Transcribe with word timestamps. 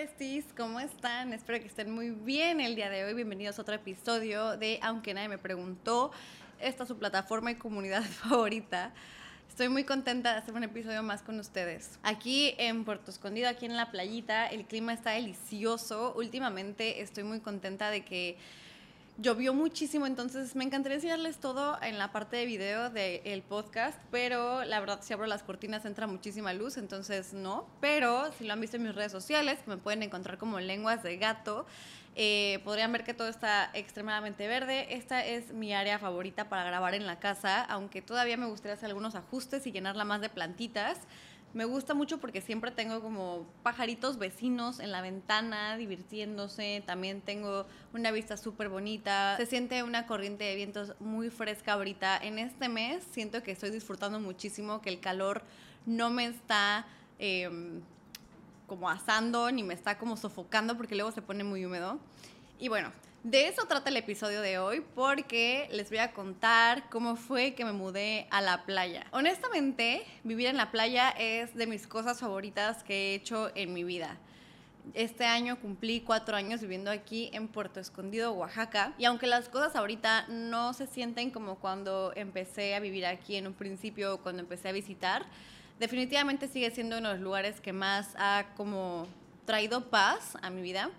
besties, 0.00 0.46
¿cómo 0.56 0.80
están? 0.80 1.34
Espero 1.34 1.60
que 1.60 1.66
estén 1.66 1.90
muy 1.90 2.08
bien 2.08 2.62
el 2.62 2.74
día 2.74 2.88
de 2.88 3.04
hoy. 3.04 3.12
Bienvenidos 3.12 3.58
a 3.58 3.62
otro 3.62 3.74
episodio 3.74 4.56
de 4.56 4.78
Aunque 4.82 5.12
nadie 5.12 5.28
me 5.28 5.36
preguntó. 5.36 6.10
Esta 6.58 6.84
es 6.84 6.88
su 6.88 6.96
plataforma 6.96 7.50
y 7.50 7.56
comunidad 7.56 8.02
favorita. 8.22 8.94
Estoy 9.46 9.68
muy 9.68 9.84
contenta 9.84 10.32
de 10.32 10.38
hacer 10.38 10.54
un 10.54 10.64
episodio 10.64 11.02
más 11.02 11.20
con 11.20 11.38
ustedes. 11.38 11.98
Aquí 12.02 12.54
en 12.56 12.86
Puerto 12.86 13.10
Escondido, 13.10 13.50
aquí 13.50 13.66
en 13.66 13.76
la 13.76 13.90
playita, 13.90 14.46
el 14.46 14.64
clima 14.64 14.94
está 14.94 15.10
delicioso. 15.10 16.14
Últimamente 16.16 17.02
estoy 17.02 17.24
muy 17.24 17.40
contenta 17.40 17.90
de 17.90 18.02
que 18.02 18.38
llovió 19.20 19.52
muchísimo, 19.52 20.06
entonces 20.06 20.56
me 20.56 20.64
encantaría 20.64 20.96
enseñarles 20.96 21.38
todo 21.38 21.78
en 21.82 21.98
la 21.98 22.10
parte 22.10 22.36
de 22.36 22.46
video 22.46 22.88
del 22.88 23.42
podcast, 23.42 23.98
pero 24.10 24.64
la 24.64 24.80
verdad 24.80 25.00
si 25.02 25.12
abro 25.12 25.26
las 25.26 25.42
cortinas 25.42 25.84
entra 25.84 26.06
muchísima 26.06 26.52
luz, 26.54 26.78
entonces 26.78 27.34
no. 27.34 27.66
Pero 27.80 28.32
si 28.32 28.44
lo 28.44 28.54
han 28.54 28.60
visto 28.60 28.76
en 28.76 28.84
mis 28.84 28.94
redes 28.94 29.12
sociales, 29.12 29.58
me 29.66 29.76
pueden 29.76 30.02
encontrar 30.02 30.38
como 30.38 30.58
lenguas 30.58 31.02
de 31.02 31.18
gato. 31.18 31.66
Eh, 32.16 32.60
podrían 32.64 32.90
ver 32.92 33.04
que 33.04 33.14
todo 33.14 33.28
está 33.28 33.70
extremadamente 33.74 34.48
verde. 34.48 34.94
Esta 34.94 35.24
es 35.24 35.52
mi 35.52 35.74
área 35.74 35.98
favorita 35.98 36.48
para 36.48 36.64
grabar 36.64 36.94
en 36.94 37.06
la 37.06 37.18
casa, 37.20 37.62
aunque 37.64 38.02
todavía 38.02 38.36
me 38.36 38.46
gustaría 38.46 38.74
hacer 38.74 38.86
algunos 38.88 39.14
ajustes 39.14 39.66
y 39.66 39.72
llenarla 39.72 40.04
más 40.04 40.20
de 40.20 40.30
plantitas. 40.30 40.98
Me 41.52 41.64
gusta 41.64 41.94
mucho 41.94 42.18
porque 42.18 42.40
siempre 42.40 42.70
tengo 42.70 43.00
como 43.00 43.44
pajaritos 43.64 44.18
vecinos 44.18 44.78
en 44.78 44.92
la 44.92 45.02
ventana 45.02 45.76
divirtiéndose. 45.76 46.82
También 46.86 47.20
tengo 47.22 47.66
una 47.92 48.12
vista 48.12 48.36
súper 48.36 48.68
bonita. 48.68 49.36
Se 49.36 49.46
siente 49.46 49.82
una 49.82 50.06
corriente 50.06 50.44
de 50.44 50.54
vientos 50.54 50.94
muy 51.00 51.28
fresca 51.28 51.72
ahorita. 51.72 52.18
En 52.18 52.38
este 52.38 52.68
mes 52.68 53.02
siento 53.10 53.42
que 53.42 53.50
estoy 53.50 53.70
disfrutando 53.70 54.20
muchísimo, 54.20 54.80
que 54.80 54.90
el 54.90 55.00
calor 55.00 55.42
no 55.86 56.08
me 56.10 56.26
está 56.26 56.86
em, 57.18 57.80
como 58.68 58.88
asando 58.88 59.50
ni 59.50 59.64
me 59.64 59.74
está 59.74 59.98
como 59.98 60.16
sofocando 60.16 60.76
porque 60.76 60.94
luego 60.94 61.10
se 61.10 61.20
pone 61.20 61.42
muy 61.42 61.64
húmedo. 61.64 61.98
Y 62.60 62.68
bueno, 62.68 62.92
de 63.22 63.48
eso 63.48 63.66
trata 63.66 63.90
el 63.90 63.96
episodio 63.98 64.40
de 64.40 64.58
hoy 64.58 64.82
porque 64.94 65.68
les 65.72 65.90
voy 65.90 65.98
a 65.98 66.12
contar 66.12 66.88
cómo 66.88 67.16
fue 67.16 67.54
que 67.54 67.64
me 67.64 67.72
mudé 67.72 68.26
a 68.30 68.40
la 68.40 68.64
playa. 68.64 69.06
Honestamente, 69.10 70.06
vivir 70.24 70.46
en 70.46 70.56
la 70.56 70.70
playa 70.70 71.10
es 71.10 71.54
de 71.54 71.66
mis 71.66 71.86
cosas 71.86 72.20
favoritas 72.20 72.82
que 72.82 73.12
he 73.12 73.14
hecho 73.14 73.50
en 73.54 73.74
mi 73.74 73.84
vida. 73.84 74.16
Este 74.94 75.26
año 75.26 75.60
cumplí 75.60 76.00
cuatro 76.00 76.34
años 76.34 76.62
viviendo 76.62 76.90
aquí 76.90 77.28
en 77.34 77.48
Puerto 77.48 77.78
Escondido, 77.78 78.32
Oaxaca. 78.32 78.94
Y 78.96 79.04
aunque 79.04 79.26
las 79.26 79.50
cosas 79.50 79.76
ahorita 79.76 80.26
no 80.28 80.72
se 80.72 80.86
sienten 80.86 81.30
como 81.30 81.56
cuando 81.56 82.12
empecé 82.16 82.74
a 82.74 82.80
vivir 82.80 83.04
aquí 83.04 83.36
en 83.36 83.46
un 83.46 83.52
principio, 83.52 84.18
cuando 84.22 84.40
empecé 84.40 84.70
a 84.70 84.72
visitar, 84.72 85.26
definitivamente 85.78 86.48
sigue 86.48 86.70
siendo 86.70 86.96
uno 86.96 87.08
de 87.08 87.14
los 87.14 87.22
lugares 87.22 87.60
que 87.60 87.74
más 87.74 88.14
ha 88.16 88.46
como 88.56 89.06
traído 89.44 89.90
paz 89.90 90.38
a 90.40 90.48
mi 90.48 90.62
vida. 90.62 90.90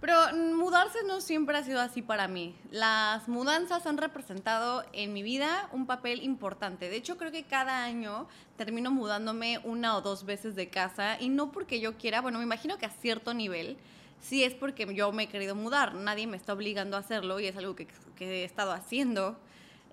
Pero 0.00 0.14
mudarse 0.54 0.98
no 1.06 1.20
siempre 1.20 1.56
ha 1.56 1.64
sido 1.64 1.80
así 1.80 2.02
para 2.02 2.28
mí. 2.28 2.54
Las 2.70 3.26
mudanzas 3.26 3.84
han 3.86 3.96
representado 3.96 4.84
en 4.92 5.12
mi 5.12 5.24
vida 5.24 5.68
un 5.72 5.86
papel 5.86 6.22
importante. 6.22 6.88
De 6.88 6.96
hecho, 6.96 7.16
creo 7.16 7.32
que 7.32 7.42
cada 7.42 7.82
año 7.82 8.28
termino 8.56 8.92
mudándome 8.92 9.58
una 9.64 9.96
o 9.96 10.00
dos 10.00 10.24
veces 10.24 10.54
de 10.54 10.68
casa 10.68 11.20
y 11.20 11.30
no 11.30 11.50
porque 11.50 11.80
yo 11.80 11.96
quiera, 11.96 12.20
bueno, 12.20 12.38
me 12.38 12.44
imagino 12.44 12.78
que 12.78 12.86
a 12.86 12.90
cierto 12.90 13.34
nivel 13.34 13.76
sí 14.20 14.44
es 14.44 14.54
porque 14.54 14.86
yo 14.94 15.10
me 15.10 15.24
he 15.24 15.28
querido 15.28 15.56
mudar. 15.56 15.94
Nadie 15.94 16.28
me 16.28 16.36
está 16.36 16.52
obligando 16.52 16.96
a 16.96 17.00
hacerlo 17.00 17.40
y 17.40 17.46
es 17.46 17.56
algo 17.56 17.74
que, 17.74 17.88
que 18.14 18.42
he 18.42 18.44
estado 18.44 18.70
haciendo. 18.70 19.36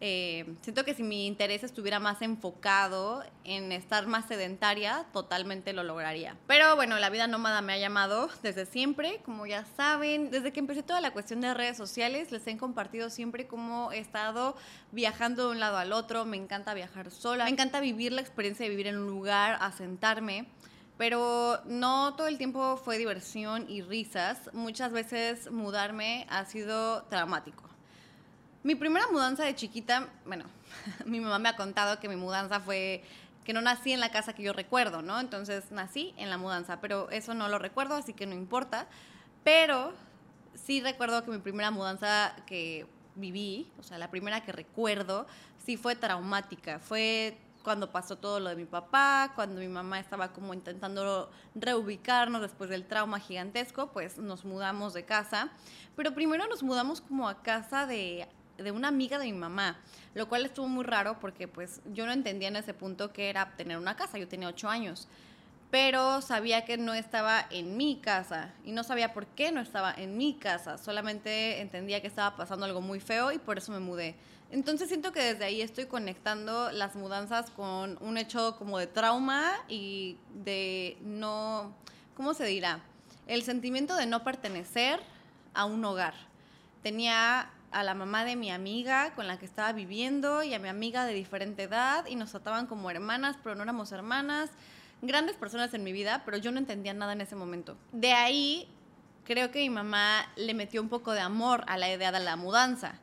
Eh, 0.02 0.56
siento 0.62 0.84
que 0.84 0.94
si 0.94 1.04
mi 1.04 1.26
interés 1.26 1.64
estuviera 1.64 2.00
más 2.00 2.22
enfocado 2.22 3.24
en 3.46 3.72
estar 3.72 4.08
más 4.08 4.26
sedentaria, 4.28 5.06
totalmente 5.14 5.72
lo 5.72 5.84
lograría. 5.84 6.36
Pero 6.48 6.76
bueno, 6.76 7.00
la 7.00 7.10
vida 7.10 7.28
nómada 7.28 7.62
me 7.62 7.74
ha 7.74 7.78
llamado 7.78 8.30
desde 8.44 8.66
siempre, 8.66 9.22
como 9.24 9.46
ya 9.46 9.66
saben, 9.78 10.32
desde 10.32 10.52
que 10.52 10.60
empecé 10.60 10.84
toda 10.84 11.00
la 11.00 11.12
cuestión 11.12 11.40
de 11.42 11.54
redes 11.54 11.78
sociales, 11.78 12.32
les 12.32 12.46
he 12.46 12.58
compartido 12.58 13.10
siempre 13.10 13.48
cómo 13.48 13.92
he 13.94 14.00
estado 14.00 14.56
viajando 14.92 15.46
de 15.46 15.52
un 15.52 15.60
lado 15.60 15.78
al 15.78 15.94
otro, 15.94 16.26
me 16.26 16.38
encanta 16.38 16.74
viajar 16.74 17.10
sola, 17.10 17.46
me 17.46 17.52
encanta 17.52 17.80
vivir 17.80 18.12
la 18.12 18.22
experiencia 18.22 18.66
de 18.66 18.70
vivir 18.70 18.88
en 18.88 18.98
un 18.98 19.08
lugar, 19.08 19.58
asentarme. 19.62 20.48
Pero 20.98 21.60
no 21.66 22.16
todo 22.16 22.28
el 22.28 22.38
tiempo 22.38 22.78
fue 22.78 22.98
diversión 22.98 23.66
y 23.70 23.82
risas. 23.82 24.50
Muchas 24.54 24.94
veces 24.94 25.52
mudarme 25.52 26.26
ha 26.30 26.46
sido 26.46 27.04
traumático. 27.04 27.65
Mi 28.66 28.74
primera 28.74 29.06
mudanza 29.12 29.44
de 29.44 29.54
chiquita, 29.54 30.10
bueno, 30.26 30.46
mi 31.06 31.20
mamá 31.20 31.38
me 31.38 31.50
ha 31.50 31.56
contado 31.56 32.00
que 32.00 32.10
mi 32.10 32.16
mudanza 32.16 32.60
fue 32.60 33.04
que 33.44 33.54
no 33.54 33.62
nací 33.62 33.92
en 33.92 34.00
la 34.00 34.10
casa 34.10 34.34
que 34.34 34.42
yo 34.42 34.54
recuerdo, 34.54 35.04
¿no? 35.04 35.20
Entonces 35.20 35.70
nací 35.70 36.16
en 36.18 36.32
la 36.32 36.40
mudanza, 36.40 36.82
pero 36.82 37.08
eso 37.12 37.36
no 37.36 37.48
lo 37.48 37.60
recuerdo, 37.60 37.94
así 37.94 38.14
que 38.14 38.26
no 38.26 38.34
importa. 38.34 38.88
Pero 39.44 39.94
sí 40.56 40.82
recuerdo 40.82 41.24
que 41.24 41.30
mi 41.30 41.38
primera 41.38 41.70
mudanza 41.70 42.36
que 42.48 42.88
viví, 43.14 43.72
o 43.78 43.84
sea, 43.84 44.00
la 44.00 44.10
primera 44.10 44.42
que 44.42 44.52
recuerdo, 44.52 45.28
sí 45.64 45.78
fue 45.78 45.96
traumática. 45.96 46.80
Fue 46.80 47.38
cuando 47.64 47.92
pasó 47.92 48.16
todo 48.16 48.40
lo 48.40 48.50
de 48.50 48.56
mi 48.56 48.66
papá, 48.66 49.34
cuando 49.36 49.62
mi 49.62 49.68
mamá 49.68 50.00
estaba 50.00 50.34
como 50.34 50.56
intentando 50.56 51.30
reubicarnos 51.54 52.42
después 52.42 52.72
del 52.72 52.88
trauma 52.88 53.20
gigantesco, 53.20 53.92
pues 53.92 54.18
nos 54.18 54.44
mudamos 54.44 54.96
de 54.96 55.06
casa. 55.06 55.52
Pero 55.96 56.16
primero 56.16 56.48
nos 56.48 56.64
mudamos 56.64 57.00
como 57.02 57.30
a 57.30 57.44
casa 57.44 57.86
de 57.86 58.28
de 58.58 58.72
una 58.72 58.88
amiga 58.88 59.18
de 59.20 59.26
mi 59.26 59.34
mamá, 59.34 59.78
lo 60.14 60.28
cual 60.28 60.46
estuvo 60.46 60.68
muy 60.68 60.84
raro 60.84 61.20
porque 61.20 61.48
pues 61.48 61.82
yo 61.94 62.06
no 62.06 62.12
entendía 62.12 62.48
en 62.48 62.56
ese 62.56 62.74
punto 62.74 63.12
que 63.12 63.30
era 63.30 63.56
tener 63.56 63.78
una 63.78 63.96
casa, 63.96 64.18
yo 64.18 64.28
tenía 64.28 64.48
ocho 64.48 64.70
años, 64.70 65.08
pero 65.72 66.22
sabía 66.22 66.64
que 66.64 66.78
no 66.78 66.94
estaba 66.94 67.46
en 67.50 67.76
mi 67.76 67.98
casa 67.98 68.54
y 68.64 68.72
no 68.72 68.84
sabía 68.84 69.14
por 69.14 69.26
qué 69.28 69.52
no 69.52 69.60
estaba 69.60 69.94
en 69.94 70.18
mi 70.18 70.36
casa, 70.36 70.78
solamente 70.78 71.60
entendía 71.62 72.02
que 72.02 72.08
estaba 72.08 72.36
pasando 72.38 72.66
algo 72.66 72.82
muy 72.82 73.00
feo 73.00 73.32
y 73.32 73.40
por 73.40 73.58
eso 73.58 73.72
me 73.72 73.80
mudé. 73.80 74.16
Entonces 74.52 74.88
siento 74.88 75.12
que 75.12 75.22
desde 75.22 75.44
ahí 75.44 75.62
estoy 75.62 75.86
conectando 75.86 76.72
las 76.72 76.96
mudanzas 76.96 77.50
con 77.50 77.98
un 78.00 78.18
hecho 78.18 78.56
como 78.58 78.78
de 78.78 78.88
trauma 78.88 79.52
y 79.68 80.18
de 80.34 80.98
no, 81.02 81.76
¿cómo 82.16 82.34
se 82.34 82.46
dirá? 82.46 82.80
El 83.28 83.44
sentimiento 83.44 83.96
de 83.96 84.06
no 84.06 84.24
pertenecer 84.24 85.02
a 85.54 85.66
un 85.66 85.84
hogar. 85.84 86.14
Tenía 86.84 87.50
a 87.76 87.84
la 87.84 87.94
mamá 87.94 88.24
de 88.24 88.38
mi 88.38 88.52
amiga 88.52 89.14
con 89.16 89.28
la 89.28 89.38
que 89.38 89.46
estaba 89.46 89.74
viviendo 89.74 90.44
y 90.44 90.54
a 90.54 90.60
mi 90.60 90.70
amiga 90.70 91.06
de 91.06 91.14
diferente 91.14 91.64
edad 91.64 92.06
y 92.06 92.16
nos 92.16 92.32
trataban 92.32 92.68
como 92.68 92.90
hermanas, 92.90 93.36
pero 93.44 93.54
no 93.54 93.64
éramos 93.64 93.92
hermanas. 93.92 94.50
Grandes 95.02 95.36
personas 95.36 95.74
en 95.74 95.84
mi 95.84 95.92
vida, 95.92 96.22
pero 96.24 96.38
yo 96.38 96.54
no 96.54 96.58
entendía 96.58 96.94
nada 96.94 97.12
en 97.12 97.20
ese 97.20 97.36
momento. 97.36 97.76
De 97.92 98.14
ahí 98.14 98.70
creo 99.26 99.52
que 99.52 99.60
mi 99.60 99.70
mamá 99.70 100.26
le 100.38 100.54
metió 100.54 100.82
un 100.82 100.88
poco 100.88 101.12
de 101.12 101.20
amor 101.20 101.66
a 101.68 101.78
la 101.78 101.92
idea 101.92 102.14
de 102.14 102.22
la 102.22 102.38
mudanza 102.38 103.02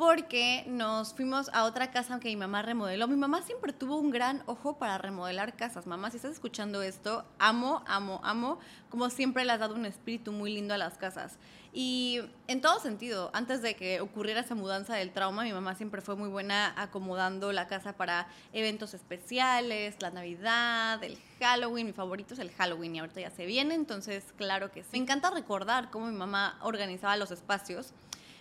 porque 0.00 0.64
nos 0.66 1.12
fuimos 1.12 1.50
a 1.52 1.64
otra 1.64 1.90
casa 1.90 2.18
que 2.20 2.30
mi 2.30 2.36
mamá 2.36 2.62
remodeló. 2.62 3.06
Mi 3.06 3.16
mamá 3.16 3.42
siempre 3.42 3.74
tuvo 3.74 3.98
un 3.98 4.10
gran 4.10 4.42
ojo 4.46 4.78
para 4.78 4.96
remodelar 4.96 5.56
casas. 5.56 5.86
Mamá, 5.86 6.10
si 6.10 6.16
estás 6.16 6.32
escuchando 6.32 6.80
esto, 6.80 7.26
amo, 7.38 7.84
amo, 7.86 8.18
amo, 8.24 8.58
como 8.88 9.10
siempre 9.10 9.44
le 9.44 9.52
has 9.52 9.60
dado 9.60 9.74
un 9.74 9.84
espíritu 9.84 10.32
muy 10.32 10.54
lindo 10.54 10.72
a 10.72 10.78
las 10.78 10.96
casas. 10.96 11.38
Y 11.72 12.20
en 12.48 12.60
todo 12.60 12.80
sentido, 12.80 13.30
antes 13.32 13.62
de 13.62 13.76
que 13.76 14.00
ocurriera 14.00 14.40
esa 14.40 14.54
mudanza 14.56 14.96
del 14.96 15.12
trauma, 15.12 15.44
mi 15.44 15.52
mamá 15.52 15.76
siempre 15.76 16.00
fue 16.00 16.16
muy 16.16 16.28
buena 16.28 16.74
acomodando 16.76 17.52
la 17.52 17.68
casa 17.68 17.92
para 17.92 18.26
eventos 18.52 18.92
especiales, 18.92 19.94
la 20.00 20.10
Navidad, 20.10 21.02
el 21.04 21.16
Halloween. 21.38 21.86
Mi 21.86 21.92
favorito 21.92 22.34
es 22.34 22.40
el 22.40 22.50
Halloween 22.50 22.96
y 22.96 22.98
ahorita 22.98 23.20
ya 23.20 23.30
se 23.30 23.46
viene, 23.46 23.74
entonces 23.74 24.24
claro 24.36 24.72
que 24.72 24.82
sí. 24.82 24.88
Me 24.92 24.98
encanta 24.98 25.30
recordar 25.30 25.90
cómo 25.90 26.06
mi 26.06 26.16
mamá 26.16 26.58
organizaba 26.62 27.16
los 27.16 27.30
espacios 27.30 27.92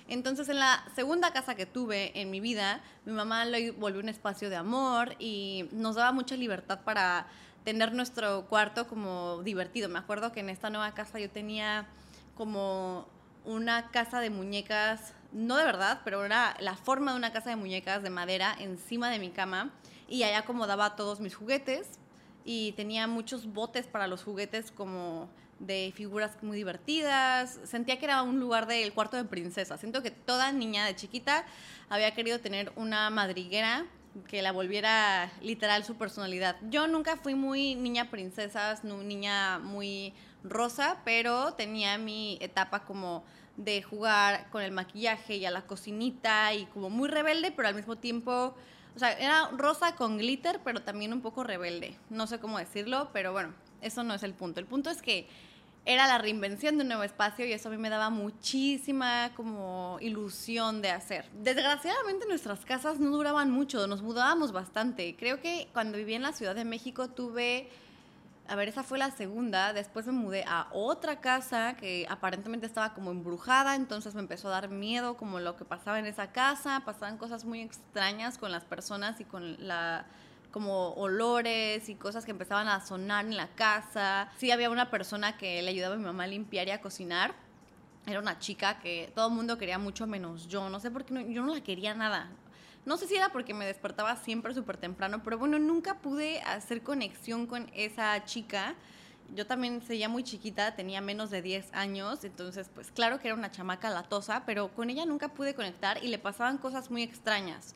entonces, 0.10 0.50
en 0.50 0.58
la 0.58 0.84
segunda 0.96 1.32
casa 1.32 1.54
que 1.54 1.68
tuve 1.68 2.20
en 2.20 2.32
mi 2.32 2.40
vida, 2.40 2.82
mi 3.06 3.14
mamá 3.14 3.46
lo 3.46 3.58
volvió 3.78 4.02
un 4.02 4.10
espacio 4.10 4.50
de 4.50 4.56
amor 4.56 5.16
y 5.20 5.70
nos 5.72 5.96
daba 5.96 6.12
mucha 6.12 6.36
libertad 6.36 6.80
para 6.84 7.28
tener 7.64 7.94
nuestro 7.94 8.48
cuarto 8.48 8.88
como 8.88 9.44
divertido. 9.44 9.88
Me 9.88 10.00
acuerdo 10.00 10.32
que 10.32 10.40
en 10.40 10.50
esta 10.50 10.72
nueva 10.72 10.96
casa 10.96 11.20
yo 11.20 11.30
tenía 11.30 11.88
como 12.36 13.08
una 13.46 13.90
casa 13.92 14.20
de 14.20 14.30
muñecas, 14.30 15.14
no 15.32 15.58
de 15.58 15.66
verdad, 15.66 16.02
pero 16.04 16.26
era 16.26 16.56
la 16.60 16.76
forma 16.76 17.12
de 17.12 17.18
una 17.18 17.32
casa 17.32 17.50
de 17.50 17.56
muñecas 17.56 18.04
de 18.04 18.10
madera 18.10 18.56
encima 18.60 19.10
de 19.10 19.20
mi 19.20 19.30
cama 19.30 19.72
y 20.08 20.24
ahí 20.24 20.34
acomodaba 20.34 20.96
todos 20.96 21.20
mis 21.20 21.36
juguetes 21.36 22.00
y 22.46 22.72
tenía 22.74 23.08
muchos 23.08 23.52
botes 23.54 23.88
para 23.88 24.08
los 24.08 24.24
juguetes 24.24 24.72
como 24.72 25.30
de 25.60 25.92
figuras 25.96 26.42
muy 26.42 26.58
divertidas. 26.58 27.60
Sentía 27.64 28.00
que 28.00 28.06
era 28.06 28.24
un 28.24 28.40
lugar 28.40 28.66
del 28.66 28.94
cuarto 28.94 29.18
de 29.18 29.26
princesa. 29.26 29.78
Siento 29.78 30.02
que 30.02 30.12
toda 30.12 30.52
niña 30.52 30.86
de 30.86 30.96
chiquita 30.96 31.46
había 31.90 32.14
querido 32.16 32.40
tener 32.40 32.72
una 32.76 33.10
madriguera 33.10 33.86
que 34.28 34.42
la 34.42 34.52
volviera 34.52 35.32
literal 35.42 35.84
su 35.84 35.96
personalidad. 35.96 36.58
Yo 36.70 36.88
nunca 36.88 37.18
fui 37.18 37.36
muy 37.36 37.76
niña 37.76 38.10
princesa, 38.10 38.80
niña 38.84 39.60
muy 39.60 40.14
rosa, 40.44 40.98
pero 41.06 41.54
tenía 41.54 41.98
mi 41.98 42.38
etapa 42.42 42.86
como 42.86 43.24
de 43.58 43.82
jugar 43.82 44.50
con 44.52 44.62
el 44.62 44.72
maquillaje 44.72 45.36
y 45.36 45.46
a 45.46 45.52
la 45.52 45.64
cocinita 45.64 46.54
y 46.54 46.66
como 46.68 46.90
muy 46.90 47.10
rebelde, 47.10 47.52
pero 47.52 47.68
al 47.68 47.76
mismo 47.76 47.98
tiempo, 47.98 48.56
o 48.96 49.00
sea, 49.00 49.12
era 49.14 49.50
rosa 49.58 49.96
con 49.96 50.18
glitter, 50.18 50.62
pero 50.64 50.82
también 50.82 51.12
un 51.12 51.22
poco 51.22 51.44
rebelde. 51.44 51.98
No 52.10 52.26
sé 52.26 52.40
cómo 52.40 52.58
decirlo, 52.58 53.10
pero 53.12 53.34
bueno, 53.34 53.54
eso 53.82 54.04
no 54.04 54.14
es 54.14 54.24
el 54.24 54.34
punto. 54.34 54.60
El 54.60 54.66
punto 54.66 54.90
es 54.90 55.02
que 55.02 55.28
era 55.86 56.08
la 56.08 56.18
reinvención 56.20 56.78
de 56.78 56.84
un 56.84 56.90
nuevo 56.90 57.04
espacio 57.04 57.46
y 57.46 57.52
eso 57.52 57.70
a 57.70 57.72
mí 57.72 57.78
me 57.78 57.90
daba 57.90 58.10
muchísima 58.10 59.32
como 59.36 59.98
ilusión 60.02 60.82
de 60.82 60.92
hacer. 60.92 61.26
Desgraciadamente 61.34 62.28
nuestras 62.28 62.64
casas 62.64 63.00
no 63.00 63.10
duraban 63.10 63.52
mucho, 63.52 63.88
nos 63.88 64.02
mudábamos 64.02 64.52
bastante. 64.52 65.16
Creo 65.18 65.42
que 65.42 65.68
cuando 65.74 65.98
viví 65.98 66.14
en 66.14 66.22
la 66.22 66.32
Ciudad 66.32 66.56
de 66.56 66.66
México 66.66 67.10
tuve, 67.10 67.70
a 68.50 68.56
ver, 68.56 68.68
esa 68.68 68.84
fue 68.84 68.98
la 68.98 69.12
segunda, 69.12 69.74
después 69.74 70.08
me 70.08 70.12
mudé 70.12 70.44
a 70.48 70.68
otra 70.72 71.22
casa 71.22 71.76
que 71.76 72.08
aparentemente 72.10 72.66
estaba 72.66 72.94
como 72.96 73.12
embrujada, 73.12 73.76
entonces 73.76 74.16
me 74.16 74.22
empezó 74.22 74.48
a 74.48 74.52
dar 74.52 74.70
miedo 74.70 75.18
como 75.18 75.40
lo 75.40 75.56
que 75.56 75.66
pasaba 75.66 76.00
en 76.00 76.08
esa 76.08 76.32
casa, 76.32 76.82
pasaban 76.84 77.18
cosas 77.18 77.46
muy 77.46 77.62
extrañas 77.62 78.40
con 78.40 78.52
las 78.52 78.66
personas 78.66 79.20
y 79.20 79.26
con 79.26 79.68
la 79.68 80.06
como 80.52 80.94
olores 80.94 81.90
y 81.90 81.96
cosas 81.96 82.26
que 82.26 82.32
empezaban 82.32 82.68
a 82.68 82.84
sonar 82.84 83.26
en 83.26 83.38
la 83.38 83.50
casa. 83.50 84.32
Sí 84.38 84.50
había 84.50 84.72
una 84.72 84.90
persona 84.90 85.38
que 85.38 85.62
le 85.62 85.70
ayudaba 85.70 85.94
a 85.94 85.98
mi 85.98 86.04
mamá 86.04 86.24
a 86.24 86.28
limpiar 86.28 86.68
y 86.68 86.72
a 86.72 86.82
cocinar. 86.82 87.36
Era 88.08 88.20
una 88.20 88.40
chica 88.40 88.80
que 88.80 89.12
todo 89.14 89.28
el 89.28 89.34
mundo 89.36 89.60
quería 89.60 89.78
mucho 89.78 90.08
menos 90.08 90.48
yo. 90.48 90.68
No 90.70 90.80
sé 90.80 90.90
por 90.90 91.06
qué 91.06 91.32
yo 91.32 91.44
no 91.44 91.54
la 91.54 91.62
quería 91.62 91.94
nada. 91.94 92.32
No 92.86 92.98
sé 92.98 93.08
si 93.08 93.16
era 93.16 93.30
porque 93.30 93.54
me 93.54 93.66
despertaba 93.66 94.16
siempre 94.16 94.54
súper 94.54 94.78
temprano, 94.78 95.22
pero 95.24 95.38
bueno, 95.38 95.60
nunca 95.60 96.00
pude 96.00 96.42
hacer 96.42 96.82
conexión 96.82 97.46
con 97.46 97.70
esa 97.76 98.24
chica. 98.26 98.76
Yo 99.36 99.46
también 99.46 99.82
seguía 99.82 100.10
muy 100.10 100.24
chiquita, 100.24 100.76
tenía 100.76 101.02
menos 101.02 101.30
de 101.30 101.42
10 101.42 101.74
años, 101.74 102.24
entonces 102.24 102.70
pues 102.74 102.90
claro 102.92 103.20
que 103.20 103.28
era 103.28 103.36
una 103.36 103.52
chamaca 103.52 103.90
latosa, 103.90 104.44
pero 104.46 104.70
con 104.70 104.90
ella 104.90 105.06
nunca 105.06 105.28
pude 105.28 105.54
conectar 105.54 106.04
y 106.04 106.08
le 106.08 106.18
pasaban 106.18 106.58
cosas 106.58 106.90
muy 106.90 107.04
extrañas. 107.04 107.76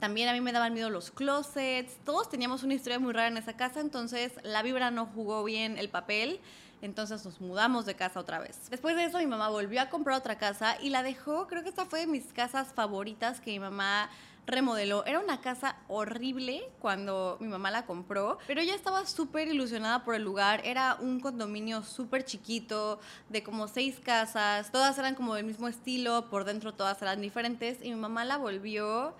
También 0.00 0.28
a 0.28 0.32
mí 0.32 0.40
me 0.40 0.52
daban 0.52 0.72
miedo 0.72 0.90
los 0.90 1.10
closets. 1.10 1.98
Todos 2.04 2.28
teníamos 2.28 2.62
una 2.62 2.74
historia 2.74 2.98
muy 2.98 3.12
rara 3.12 3.28
en 3.28 3.36
esa 3.36 3.56
casa, 3.56 3.80
entonces 3.80 4.32
la 4.42 4.62
vibra 4.62 4.90
no 4.90 5.06
jugó 5.06 5.44
bien 5.44 5.78
el 5.78 5.88
papel. 5.88 6.40
Entonces 6.82 7.24
nos 7.24 7.40
mudamos 7.40 7.86
de 7.86 7.94
casa 7.94 8.20
otra 8.20 8.38
vez. 8.38 8.68
Después 8.68 8.94
de 8.96 9.04
eso 9.04 9.16
mi 9.16 9.26
mamá 9.26 9.48
volvió 9.48 9.80
a 9.80 9.88
comprar 9.88 10.18
otra 10.18 10.36
casa 10.36 10.76
y 10.82 10.90
la 10.90 11.02
dejó, 11.02 11.46
creo 11.46 11.62
que 11.62 11.70
esta 11.70 11.86
fue 11.86 12.00
de 12.00 12.06
mis 12.06 12.32
casas 12.34 12.74
favoritas 12.74 13.40
que 13.40 13.52
mi 13.52 13.58
mamá 13.58 14.10
remodeló. 14.46 15.04
Era 15.06 15.20
una 15.20 15.40
casa 15.40 15.76
horrible 15.88 16.68
cuando 16.80 17.36
mi 17.40 17.48
mamá 17.48 17.70
la 17.70 17.86
compró, 17.86 18.38
pero 18.46 18.60
ella 18.60 18.74
estaba 18.74 19.06
súper 19.06 19.48
ilusionada 19.48 20.04
por 20.04 20.14
el 20.14 20.22
lugar. 20.22 20.60
Era 20.64 20.96
un 21.00 21.20
condominio 21.20 21.82
súper 21.82 22.24
chiquito, 22.24 22.98
de 23.28 23.42
como 23.42 23.68
seis 23.68 24.00
casas. 24.00 24.70
Todas 24.70 24.98
eran 24.98 25.14
como 25.14 25.34
del 25.34 25.44
mismo 25.44 25.68
estilo, 25.68 26.26
por 26.30 26.44
dentro 26.44 26.74
todas 26.74 27.00
eran 27.02 27.20
diferentes 27.20 27.78
y 27.82 27.90
mi 27.90 27.96
mamá 27.96 28.24
la 28.24 28.36
volvió 28.36 29.14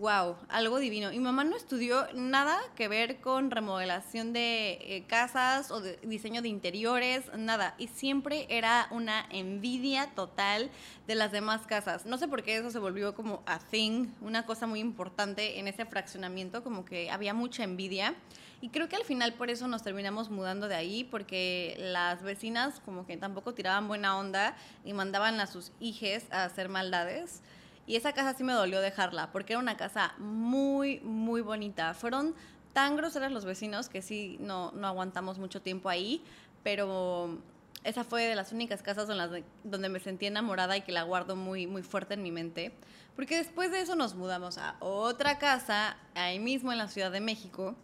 Wow, 0.00 0.36
algo 0.48 0.78
divino. 0.78 1.10
Mi 1.10 1.18
mamá 1.18 1.44
no 1.44 1.54
estudió 1.54 2.06
nada 2.14 2.58
que 2.74 2.88
ver 2.88 3.20
con 3.20 3.50
remodelación 3.50 4.32
de 4.32 4.78
eh, 4.80 5.04
casas 5.06 5.70
o 5.70 5.82
diseño 5.82 6.40
de 6.40 6.48
interiores, 6.48 7.30
nada. 7.36 7.74
Y 7.76 7.88
siempre 7.88 8.46
era 8.48 8.88
una 8.92 9.26
envidia 9.28 10.06
total 10.14 10.70
de 11.06 11.14
las 11.16 11.32
demás 11.32 11.66
casas. 11.66 12.06
No 12.06 12.16
sé 12.16 12.28
por 12.28 12.42
qué 12.42 12.56
eso 12.56 12.70
se 12.70 12.78
volvió 12.78 13.14
como 13.14 13.42
a 13.44 13.58
thing, 13.58 14.06
una 14.22 14.46
cosa 14.46 14.66
muy 14.66 14.80
importante 14.80 15.58
en 15.58 15.68
ese 15.68 15.84
fraccionamiento, 15.84 16.64
como 16.64 16.86
que 16.86 17.10
había 17.10 17.34
mucha 17.34 17.62
envidia. 17.62 18.14
Y 18.62 18.70
creo 18.70 18.88
que 18.88 18.96
al 18.96 19.04
final 19.04 19.34
por 19.34 19.50
eso 19.50 19.68
nos 19.68 19.82
terminamos 19.82 20.30
mudando 20.30 20.66
de 20.66 20.76
ahí, 20.76 21.04
porque 21.04 21.76
las 21.78 22.22
vecinas 22.22 22.80
como 22.86 23.04
que 23.04 23.18
tampoco 23.18 23.52
tiraban 23.52 23.86
buena 23.86 24.16
onda 24.16 24.56
y 24.82 24.94
mandaban 24.94 25.40
a 25.40 25.46
sus 25.46 25.72
hijes 25.78 26.24
a 26.30 26.44
hacer 26.44 26.70
maldades. 26.70 27.42
Y 27.90 27.96
esa 27.96 28.12
casa 28.12 28.34
sí 28.34 28.44
me 28.44 28.52
dolió 28.52 28.80
dejarla, 28.80 29.32
porque 29.32 29.54
era 29.54 29.58
una 29.58 29.76
casa 29.76 30.14
muy, 30.18 31.00
muy 31.00 31.40
bonita. 31.40 31.92
Fueron 31.92 32.36
tan 32.72 32.96
groseros 32.96 33.32
los 33.32 33.44
vecinos 33.44 33.88
que 33.88 34.00
sí, 34.00 34.36
no, 34.38 34.70
no 34.76 34.86
aguantamos 34.86 35.40
mucho 35.40 35.60
tiempo 35.60 35.88
ahí, 35.88 36.22
pero 36.62 37.40
esa 37.82 38.04
fue 38.04 38.26
de 38.26 38.36
las 38.36 38.52
únicas 38.52 38.80
casas 38.80 39.08
donde 39.08 39.88
me 39.88 39.98
sentí 39.98 40.26
enamorada 40.26 40.76
y 40.76 40.82
que 40.82 40.92
la 40.92 41.02
guardo 41.02 41.34
muy, 41.34 41.66
muy 41.66 41.82
fuerte 41.82 42.14
en 42.14 42.22
mi 42.22 42.30
mente. 42.30 42.72
Porque 43.16 43.38
después 43.38 43.72
de 43.72 43.80
eso 43.80 43.96
nos 43.96 44.14
mudamos 44.14 44.56
a 44.58 44.76
otra 44.78 45.40
casa, 45.40 45.96
ahí 46.14 46.38
mismo 46.38 46.70
en 46.70 46.78
la 46.78 46.86
Ciudad 46.86 47.10
de 47.10 47.20
México. 47.20 47.74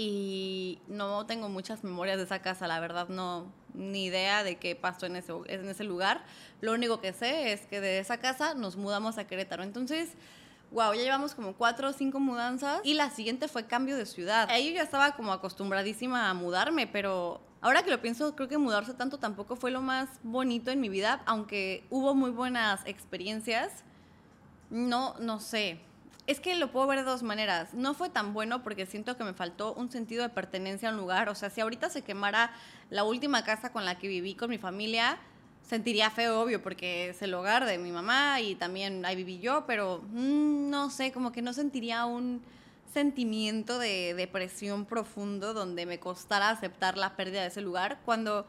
Y 0.00 0.78
no 0.86 1.26
tengo 1.26 1.48
muchas 1.48 1.82
memorias 1.82 2.18
de 2.18 2.22
esa 2.22 2.40
casa, 2.40 2.68
la 2.68 2.78
verdad 2.78 3.08
no, 3.08 3.52
ni 3.74 4.04
idea 4.04 4.44
de 4.44 4.54
qué 4.54 4.76
pasó 4.76 5.06
en 5.06 5.16
ese, 5.16 5.32
en 5.46 5.68
ese 5.68 5.82
lugar. 5.82 6.24
Lo 6.60 6.72
único 6.72 7.00
que 7.00 7.12
sé 7.12 7.50
es 7.52 7.66
que 7.66 7.80
de 7.80 7.98
esa 7.98 8.18
casa 8.18 8.54
nos 8.54 8.76
mudamos 8.76 9.18
a 9.18 9.26
Querétaro. 9.26 9.64
Entonces, 9.64 10.10
wow, 10.70 10.94
ya 10.94 11.02
llevamos 11.02 11.34
como 11.34 11.54
cuatro 11.54 11.88
o 11.88 11.92
cinco 11.92 12.20
mudanzas 12.20 12.80
y 12.84 12.94
la 12.94 13.10
siguiente 13.10 13.48
fue 13.48 13.66
cambio 13.66 13.96
de 13.96 14.06
ciudad. 14.06 14.48
Ahí 14.52 14.68
yo 14.68 14.76
ya 14.76 14.82
estaba 14.82 15.16
como 15.16 15.32
acostumbradísima 15.32 16.30
a 16.30 16.34
mudarme, 16.34 16.86
pero 16.86 17.40
ahora 17.60 17.82
que 17.82 17.90
lo 17.90 18.00
pienso, 18.00 18.36
creo 18.36 18.46
que 18.46 18.56
mudarse 18.56 18.94
tanto 18.94 19.18
tampoco 19.18 19.56
fue 19.56 19.72
lo 19.72 19.82
más 19.82 20.08
bonito 20.22 20.70
en 20.70 20.80
mi 20.80 20.88
vida, 20.88 21.22
aunque 21.26 21.84
hubo 21.90 22.14
muy 22.14 22.30
buenas 22.30 22.82
experiencias. 22.86 23.82
No, 24.70 25.16
no 25.18 25.40
sé. 25.40 25.80
Es 26.28 26.40
que 26.40 26.54
lo 26.56 26.70
puedo 26.70 26.86
ver 26.86 26.98
de 26.98 27.04
dos 27.06 27.22
maneras. 27.22 27.72
No 27.72 27.94
fue 27.94 28.10
tan 28.10 28.34
bueno 28.34 28.62
porque 28.62 28.84
siento 28.84 29.16
que 29.16 29.24
me 29.24 29.32
faltó 29.32 29.72
un 29.72 29.90
sentido 29.90 30.22
de 30.22 30.28
pertenencia 30.28 30.90
a 30.90 30.92
un 30.92 30.98
lugar. 30.98 31.30
O 31.30 31.34
sea, 31.34 31.48
si 31.48 31.62
ahorita 31.62 31.88
se 31.88 32.02
quemara 32.02 32.52
la 32.90 33.02
última 33.04 33.44
casa 33.44 33.72
con 33.72 33.86
la 33.86 33.96
que 33.96 34.08
viví 34.08 34.34
con 34.34 34.50
mi 34.50 34.58
familia, 34.58 35.18
sentiría 35.62 36.10
feo, 36.10 36.42
obvio, 36.42 36.62
porque 36.62 37.08
es 37.08 37.22
el 37.22 37.32
hogar 37.32 37.64
de 37.64 37.78
mi 37.78 37.92
mamá 37.92 38.42
y 38.42 38.56
también 38.56 39.06
ahí 39.06 39.16
viví 39.16 39.38
yo, 39.40 39.64
pero 39.66 40.02
mm, 40.12 40.68
no 40.68 40.90
sé, 40.90 41.12
como 41.12 41.32
que 41.32 41.40
no 41.40 41.54
sentiría 41.54 42.04
un 42.04 42.42
sentimiento 42.92 43.78
de 43.78 44.12
depresión 44.12 44.84
profundo 44.84 45.54
donde 45.54 45.86
me 45.86 45.98
costara 45.98 46.50
aceptar 46.50 46.98
la 46.98 47.16
pérdida 47.16 47.40
de 47.40 47.48
ese 47.48 47.62
lugar 47.62 48.00
cuando 48.04 48.46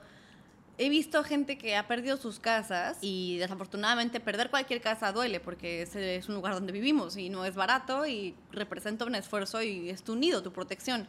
he 0.80 0.88
visto 0.88 1.26
gente 1.26 1.58
que 1.58 1.76
ha 1.76 1.88
perdido 1.88 2.16
sus 2.16 2.40
casas 2.40 2.98
y 3.02 3.38
desafortunadamente 3.38 4.22
perder 4.22 4.50
cualquier 4.50 4.80
casa 4.80 5.12
duele 5.12 5.42
porque 5.42 5.81
ese 5.81 6.16
es 6.16 6.30
un 6.30 6.36
lugar 6.36 6.54
donde 6.54 6.72
vivimos 6.72 7.18
y 7.18 7.28
no 7.28 7.44
es 7.44 7.54
barato 7.54 8.08
y 8.08 8.34
representa 8.54 9.04
un 9.04 9.14
esfuerzo 9.14 9.62
y 9.62 9.90
es 9.90 10.04
tu 10.04 10.16
nido, 10.16 10.42
tu 10.42 10.54
protección. 10.54 11.06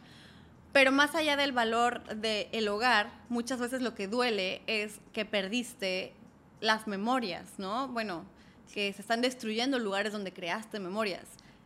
Pero 0.73 0.91
más 0.91 1.15
allá 1.15 1.37
del 1.37 1.53
valor 1.53 2.03
del 2.17 2.67
hogar, 2.67 3.13
muchas 3.29 3.61
veces 3.61 3.81
lo 3.81 3.95
que 3.95 4.09
duele 4.09 4.61
es 4.67 4.99
que 5.13 5.23
perdiste 5.23 6.13
las 6.59 6.85
memorias, 6.85 7.53
¿no? 7.57 7.87
Bueno, 7.87 8.25
que 8.73 8.91
se 8.91 9.01
están 9.01 9.21
destruyendo 9.21 9.79
lugares 9.79 10.11
donde 10.11 10.33
creaste 10.33 10.81
memorias. 10.81 11.25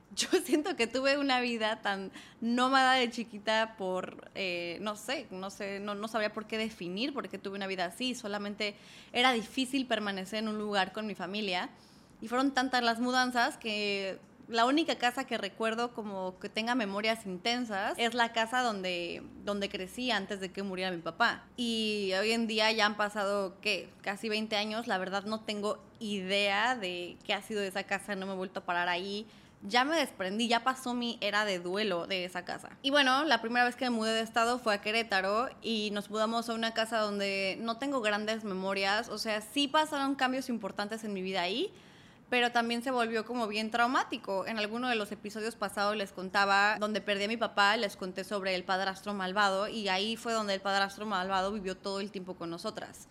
yo 0.15 0.27
siento 0.43 0.75
que 0.75 0.87
tuve 0.87 1.17
una 1.17 1.39
vida 1.41 1.81
tan 1.81 2.11
nómada 2.41 2.93
de 2.93 3.09
chiquita 3.09 3.75
por, 3.77 4.31
eh, 4.35 4.77
no 4.81 4.95
sé, 4.95 5.27
no 5.31 5.49
sé, 5.49 5.79
no, 5.79 5.95
no 5.95 6.07
sabría 6.07 6.33
por 6.33 6.45
qué 6.45 6.57
definir 6.57 7.13
por 7.13 7.27
qué 7.29 7.37
tuve 7.37 7.55
una 7.55 7.67
vida 7.67 7.85
así, 7.85 8.15
solamente 8.15 8.75
era 9.13 9.31
difícil 9.33 9.87
permanecer 9.87 10.39
en 10.39 10.47
un 10.47 10.57
lugar 10.57 10.93
con 10.93 11.07
mi 11.07 11.15
familia 11.15 11.69
y 12.21 12.27
fueron 12.27 12.53
tantas 12.53 12.83
las 12.83 12.99
mudanzas 12.99 13.57
que 13.57 14.19
la 14.47 14.65
única 14.65 14.95
casa 14.95 15.25
que 15.25 15.37
recuerdo 15.37 15.93
como 15.93 16.37
que 16.39 16.49
tenga 16.49 16.75
memorias 16.75 17.25
intensas 17.25 17.97
es 17.97 18.13
la 18.13 18.31
casa 18.31 18.61
donde, 18.61 19.23
donde 19.43 19.69
crecí 19.69 20.11
antes 20.11 20.39
de 20.39 20.51
que 20.51 20.61
muriera 20.63 20.91
mi 20.91 21.01
papá. 21.01 21.43
Y 21.57 22.11
hoy 22.19 22.31
en 22.31 22.47
día 22.47 22.71
ya 22.71 22.85
han 22.85 22.95
pasado, 22.95 23.59
¿qué? 23.61 23.89
Casi 24.01 24.29
20 24.29 24.55
años. 24.55 24.87
La 24.87 24.97
verdad 24.97 25.23
no 25.25 25.41
tengo 25.41 25.79
idea 25.99 26.75
de 26.75 27.17
qué 27.25 27.33
ha 27.33 27.41
sido 27.41 27.61
de 27.61 27.67
esa 27.67 27.83
casa. 27.83 28.15
No 28.15 28.27
me 28.27 28.33
he 28.33 28.35
vuelto 28.35 28.59
a 28.59 28.65
parar 28.65 28.87
ahí 28.87 29.25
ya 29.61 29.83
me 29.83 29.95
desprendí, 29.95 30.47
ya 30.47 30.63
pasó 30.63 30.93
mi 30.93 31.17
era 31.21 31.45
de 31.45 31.59
duelo 31.59 32.07
de 32.07 32.25
esa 32.25 32.45
casa. 32.45 32.69
Y 32.81 32.91
bueno, 32.91 33.23
la 33.23 33.41
primera 33.41 33.65
vez 33.65 33.75
que 33.75 33.85
me 33.85 33.91
mudé 33.91 34.13
de 34.13 34.21
estado 34.21 34.59
fue 34.59 34.73
a 34.73 34.81
Querétaro 34.81 35.49
y 35.61 35.89
nos 35.91 36.09
mudamos 36.09 36.49
a 36.49 36.53
una 36.53 36.73
casa 36.73 36.99
donde 36.99 37.57
no 37.61 37.77
tengo 37.77 38.01
grandes 38.01 38.43
memorias, 38.43 39.09
o 39.09 39.17
sea, 39.17 39.41
sí 39.41 39.67
pasaron 39.67 40.15
cambios 40.15 40.49
importantes 40.49 41.03
en 41.03 41.13
mi 41.13 41.21
vida 41.21 41.41
ahí, 41.41 41.73
pero 42.29 42.51
también 42.51 42.83
se 42.83 42.91
volvió 42.91 43.25
como 43.25 43.47
bien 43.47 43.71
traumático. 43.71 44.45
En 44.47 44.57
alguno 44.57 44.89
de 44.89 44.95
los 44.95 45.11
episodios 45.11 45.55
pasados 45.55 45.95
les 45.95 46.11
contaba 46.11 46.77
donde 46.79 47.01
perdí 47.01 47.25
a 47.25 47.27
mi 47.27 47.37
papá, 47.37 47.77
les 47.77 47.95
conté 47.95 48.23
sobre 48.23 48.55
el 48.55 48.63
padrastro 48.63 49.13
malvado 49.13 49.67
y 49.67 49.89
ahí 49.89 50.15
fue 50.15 50.33
donde 50.33 50.53
el 50.53 50.61
padrastro 50.61 51.05
malvado 51.05 51.51
vivió 51.51 51.75
todo 51.75 51.99
el 51.99 52.11
tiempo 52.11 52.35
con 52.35 52.49
nosotras 52.49 53.07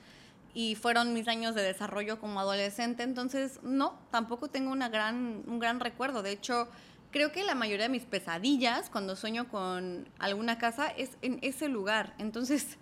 y 0.55 0.77
fueron 0.77 1.13
mis 1.13 1.27
años 1.27 1.55
de 1.55 1.63
desarrollo 1.63 2.21
como 2.21 2.41
adolescente, 2.41 3.03
entonces 3.03 3.59
no, 3.63 3.99
tampoco 4.11 4.49
tengo 4.49 4.71
una 4.71 4.89
gran, 4.89 5.43
un 5.47 5.59
gran 5.59 5.81
recuerdo. 5.81 6.23
De 6.23 6.31
hecho, 6.31 6.69
creo 7.11 7.33
que 7.33 7.43
la 7.43 7.57
mayoría 7.57 7.87
de 7.87 7.91
mis 7.91 8.05
pesadillas 8.05 8.89
cuando 8.89 9.17
sueño 9.17 9.49
con 9.49 10.09
alguna 10.19 10.57
casa 10.59 10.89
es 10.89 11.19
en 11.23 11.41
ese 11.43 11.69
lugar. 11.69 12.15
Entonces, 12.19 12.79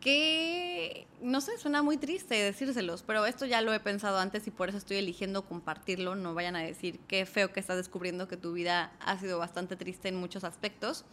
que, 0.00 1.08
no 1.20 1.40
sé, 1.40 1.58
suena 1.58 1.82
muy 1.82 1.96
triste 1.96 2.36
decírselos, 2.36 3.02
pero 3.02 3.26
esto 3.26 3.46
ya 3.46 3.60
lo 3.60 3.74
he 3.74 3.80
pensado 3.80 4.18
antes 4.18 4.46
y 4.46 4.52
por 4.52 4.68
eso 4.68 4.78
estoy 4.78 4.98
eligiendo 4.98 5.42
compartirlo. 5.42 6.14
No 6.14 6.34
vayan 6.34 6.56
a 6.56 6.60
decir 6.60 7.00
qué 7.08 7.26
feo 7.26 7.52
que 7.52 7.60
estás 7.60 7.76
descubriendo 7.76 8.28
que 8.28 8.36
tu 8.36 8.52
vida 8.52 8.92
ha 9.00 9.18
sido 9.18 9.38
bastante 9.38 9.76
triste 9.76 10.08
en 10.08 10.16
muchos 10.16 10.44
aspectos. 10.44 11.04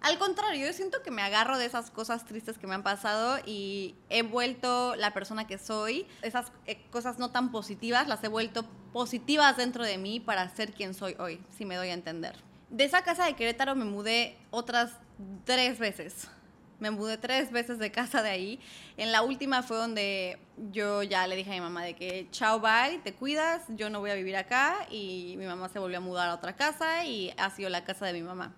Al 0.00 0.18
contrario, 0.18 0.66
yo 0.66 0.72
siento 0.72 1.02
que 1.02 1.10
me 1.10 1.20
agarro 1.20 1.58
de 1.58 1.66
esas 1.66 1.90
cosas 1.90 2.24
tristes 2.24 2.56
que 2.56 2.66
me 2.66 2.74
han 2.74 2.82
pasado 2.82 3.38
y 3.44 3.94
he 4.08 4.22
vuelto 4.22 4.96
la 4.96 5.12
persona 5.12 5.46
que 5.46 5.58
soy. 5.58 6.06
Esas 6.22 6.52
eh, 6.66 6.80
cosas 6.90 7.18
no 7.18 7.30
tan 7.30 7.52
positivas 7.52 8.08
las 8.08 8.24
he 8.24 8.28
vuelto 8.28 8.64
positivas 8.94 9.58
dentro 9.58 9.84
de 9.84 9.98
mí 9.98 10.18
para 10.18 10.48
ser 10.48 10.72
quien 10.72 10.94
soy 10.94 11.16
hoy, 11.18 11.42
si 11.56 11.66
me 11.66 11.76
doy 11.76 11.88
a 11.88 11.94
entender. 11.94 12.34
De 12.70 12.84
esa 12.84 13.02
casa 13.02 13.26
de 13.26 13.34
Querétaro 13.34 13.74
me 13.74 13.84
mudé 13.84 14.38
otras 14.50 14.92
tres 15.44 15.78
veces. 15.78 16.28
Me 16.78 16.90
mudé 16.90 17.18
tres 17.18 17.52
veces 17.52 17.78
de 17.78 17.92
casa 17.92 18.22
de 18.22 18.30
ahí. 18.30 18.60
En 18.96 19.12
la 19.12 19.20
última 19.20 19.62
fue 19.62 19.76
donde 19.76 20.38
yo 20.72 21.02
ya 21.02 21.26
le 21.26 21.36
dije 21.36 21.50
a 21.50 21.54
mi 21.54 21.60
mamá 21.60 21.84
de 21.84 21.94
que 21.94 22.26
chao, 22.30 22.58
bye, 22.58 23.00
te 23.04 23.12
cuidas, 23.12 23.64
yo 23.68 23.90
no 23.90 24.00
voy 24.00 24.10
a 24.10 24.14
vivir 24.14 24.34
acá. 24.34 24.86
Y 24.90 25.34
mi 25.36 25.44
mamá 25.44 25.68
se 25.68 25.78
volvió 25.78 25.98
a 25.98 26.00
mudar 26.00 26.30
a 26.30 26.34
otra 26.34 26.56
casa 26.56 27.04
y 27.04 27.34
ha 27.36 27.50
sido 27.50 27.68
la 27.68 27.84
casa 27.84 28.06
de 28.06 28.14
mi 28.14 28.22
mamá. 28.22 28.54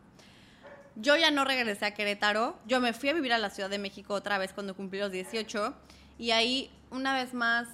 Yo 0.97 1.17
ya 1.17 1.31
no 1.31 1.45
regresé 1.45 1.87
a 1.87 1.95
Querétaro. 1.95 2.59
Yo 2.67 2.81
me 2.81 2.93
fui 2.93 3.09
a 3.09 3.15
vivir 3.15 3.33
a 3.33 3.39
la 3.39 3.51
Ciudad 3.51 3.71
de 3.71 3.79
México 3.79 4.15
otra 4.15 4.39
vez 4.39 4.53
cuando 4.53 4.77
cumplí 4.77 4.99
los 4.99 5.11
18. 5.11 5.75
Y 6.19 6.33
ahí, 6.33 6.71
una 6.91 7.15
vez 7.15 7.33
más, 7.33 7.69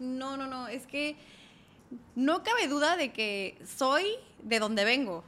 no, 0.00 0.36
no, 0.36 0.46
no, 0.46 0.68
es 0.68 0.86
que 0.86 1.16
no 2.14 2.42
cabe 2.42 2.66
duda 2.68 2.96
de 2.96 3.12
que 3.12 3.58
soy 3.64 4.04
de 4.42 4.58
donde 4.58 4.84
vengo. 4.84 5.24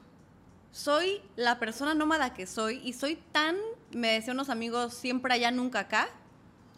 Soy 0.73 1.21
la 1.37 1.59
persona 1.59 1.95
nómada 1.95 2.35
que 2.35 2.47
soy 2.47 2.81
y 2.85 2.93
soy 2.93 3.17
tan, 3.33 3.57
me 3.93 4.09
decían 4.09 4.37
unos 4.37 4.51
amigos, 4.51 4.95
siempre 4.95 5.35
allá, 5.35 5.51
nunca 5.51 5.81
acá, 5.81 6.09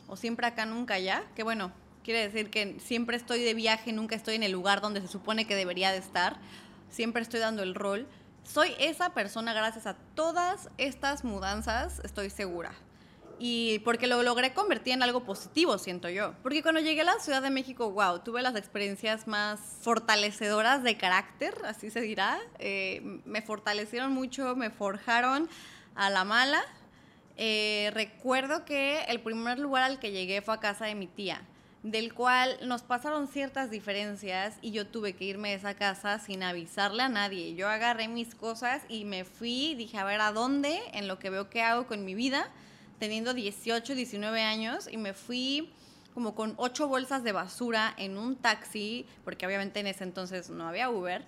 o 0.06 0.16
siempre 0.16 0.46
acá, 0.46 0.64
nunca 0.64 0.94
allá, 0.94 1.24
que 1.34 1.42
bueno, 1.42 1.72
quiere 2.02 2.20
decir 2.20 2.50
que 2.50 2.78
siempre 2.80 3.16
estoy 3.16 3.42
de 3.42 3.54
viaje, 3.54 3.92
nunca 3.92 4.16
estoy 4.16 4.36
en 4.36 4.42
el 4.42 4.52
lugar 4.52 4.80
donde 4.80 5.00
se 5.00 5.08
supone 5.08 5.46
que 5.46 5.54
debería 5.54 5.92
de 5.92 5.98
estar, 5.98 6.38
siempre 6.90 7.22
estoy 7.22 7.40
dando 7.40 7.62
el 7.62 7.74
rol. 7.74 8.06
Soy 8.44 8.74
esa 8.78 9.14
persona 9.14 9.52
gracias 9.52 9.86
a 9.86 9.94
todas 10.14 10.68
estas 10.78 11.24
mudanzas, 11.24 12.00
estoy 12.04 12.30
segura 12.30 12.72
y 13.44 13.80
porque 13.80 14.06
lo 14.06 14.22
logré 14.22 14.54
convertir 14.54 14.92
en 14.92 15.02
algo 15.02 15.24
positivo, 15.24 15.76
siento 15.76 16.08
yo. 16.08 16.32
Porque 16.44 16.62
cuando 16.62 16.80
llegué 16.80 17.00
a 17.00 17.04
la 17.04 17.18
Ciudad 17.18 17.42
de 17.42 17.50
México, 17.50 17.90
wow, 17.90 18.20
tuve 18.20 18.40
las 18.40 18.54
experiencias 18.54 19.26
más 19.26 19.58
fortalecedoras 19.80 20.84
de 20.84 20.96
carácter, 20.96 21.52
así 21.64 21.90
se 21.90 22.00
dirá. 22.00 22.38
Eh, 22.60 23.20
me 23.24 23.42
fortalecieron 23.42 24.12
mucho, 24.12 24.54
me 24.54 24.70
forjaron 24.70 25.48
a 25.96 26.08
la 26.08 26.22
mala. 26.22 26.62
Eh, 27.36 27.90
recuerdo 27.94 28.64
que 28.64 29.02
el 29.08 29.20
primer 29.20 29.58
lugar 29.58 29.82
al 29.82 29.98
que 29.98 30.12
llegué 30.12 30.40
fue 30.40 30.54
a 30.54 30.60
casa 30.60 30.84
de 30.84 30.94
mi 30.94 31.08
tía, 31.08 31.42
del 31.82 32.14
cual 32.14 32.56
nos 32.62 32.82
pasaron 32.82 33.26
ciertas 33.26 33.70
diferencias 33.70 34.56
y 34.62 34.70
yo 34.70 34.86
tuve 34.86 35.14
que 35.14 35.24
irme 35.24 35.50
de 35.50 35.56
esa 35.56 35.74
casa 35.74 36.18
sin 36.18 36.42
avisarle 36.42 37.02
a 37.02 37.08
nadie. 37.08 37.54
Yo 37.54 37.68
agarré 37.68 38.08
mis 38.08 38.34
cosas 38.34 38.82
y 38.88 39.04
me 39.04 39.24
fui, 39.24 39.74
dije 39.74 39.98
a 39.98 40.04
ver 40.04 40.20
a 40.20 40.32
dónde, 40.32 40.80
en 40.92 41.08
lo 41.08 41.18
que 41.18 41.30
veo 41.30 41.50
que 41.50 41.62
hago 41.62 41.86
con 41.86 42.04
mi 42.04 42.14
vida 42.14 42.50
teniendo 43.02 43.34
18, 43.34 43.96
19 43.96 44.42
años 44.42 44.88
y 44.88 44.96
me 44.96 45.12
fui 45.12 45.72
como 46.14 46.36
con 46.36 46.54
ocho 46.56 46.86
bolsas 46.86 47.24
de 47.24 47.32
basura 47.32 47.92
en 47.96 48.16
un 48.16 48.36
taxi, 48.36 49.06
porque 49.24 49.44
obviamente 49.44 49.80
en 49.80 49.88
ese 49.88 50.04
entonces 50.04 50.50
no 50.50 50.68
había 50.68 50.88
Uber. 50.88 51.24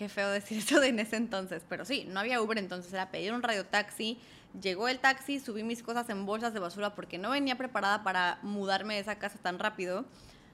Qué 0.00 0.08
feo 0.08 0.30
decir 0.30 0.56
eso 0.66 0.80
de 0.80 0.88
en 0.88 0.98
ese 0.98 1.16
entonces, 1.16 1.62
pero 1.68 1.84
sí, 1.84 2.06
no 2.08 2.20
había 2.20 2.40
Uber, 2.40 2.56
entonces 2.56 2.90
era 2.90 3.10
pedir 3.10 3.34
un 3.34 3.42
radiotaxi. 3.42 4.18
Llegó 4.58 4.88
el 4.88 4.98
taxi, 4.98 5.40
subí 5.40 5.62
mis 5.62 5.82
cosas 5.82 6.08
en 6.08 6.24
bolsas 6.24 6.54
de 6.54 6.58
basura 6.58 6.94
porque 6.94 7.18
no 7.18 7.28
venía 7.28 7.58
preparada 7.58 8.02
para 8.02 8.38
mudarme 8.40 8.94
de 8.94 9.00
esa 9.00 9.18
casa 9.18 9.36
tan 9.42 9.58
rápido. 9.58 10.06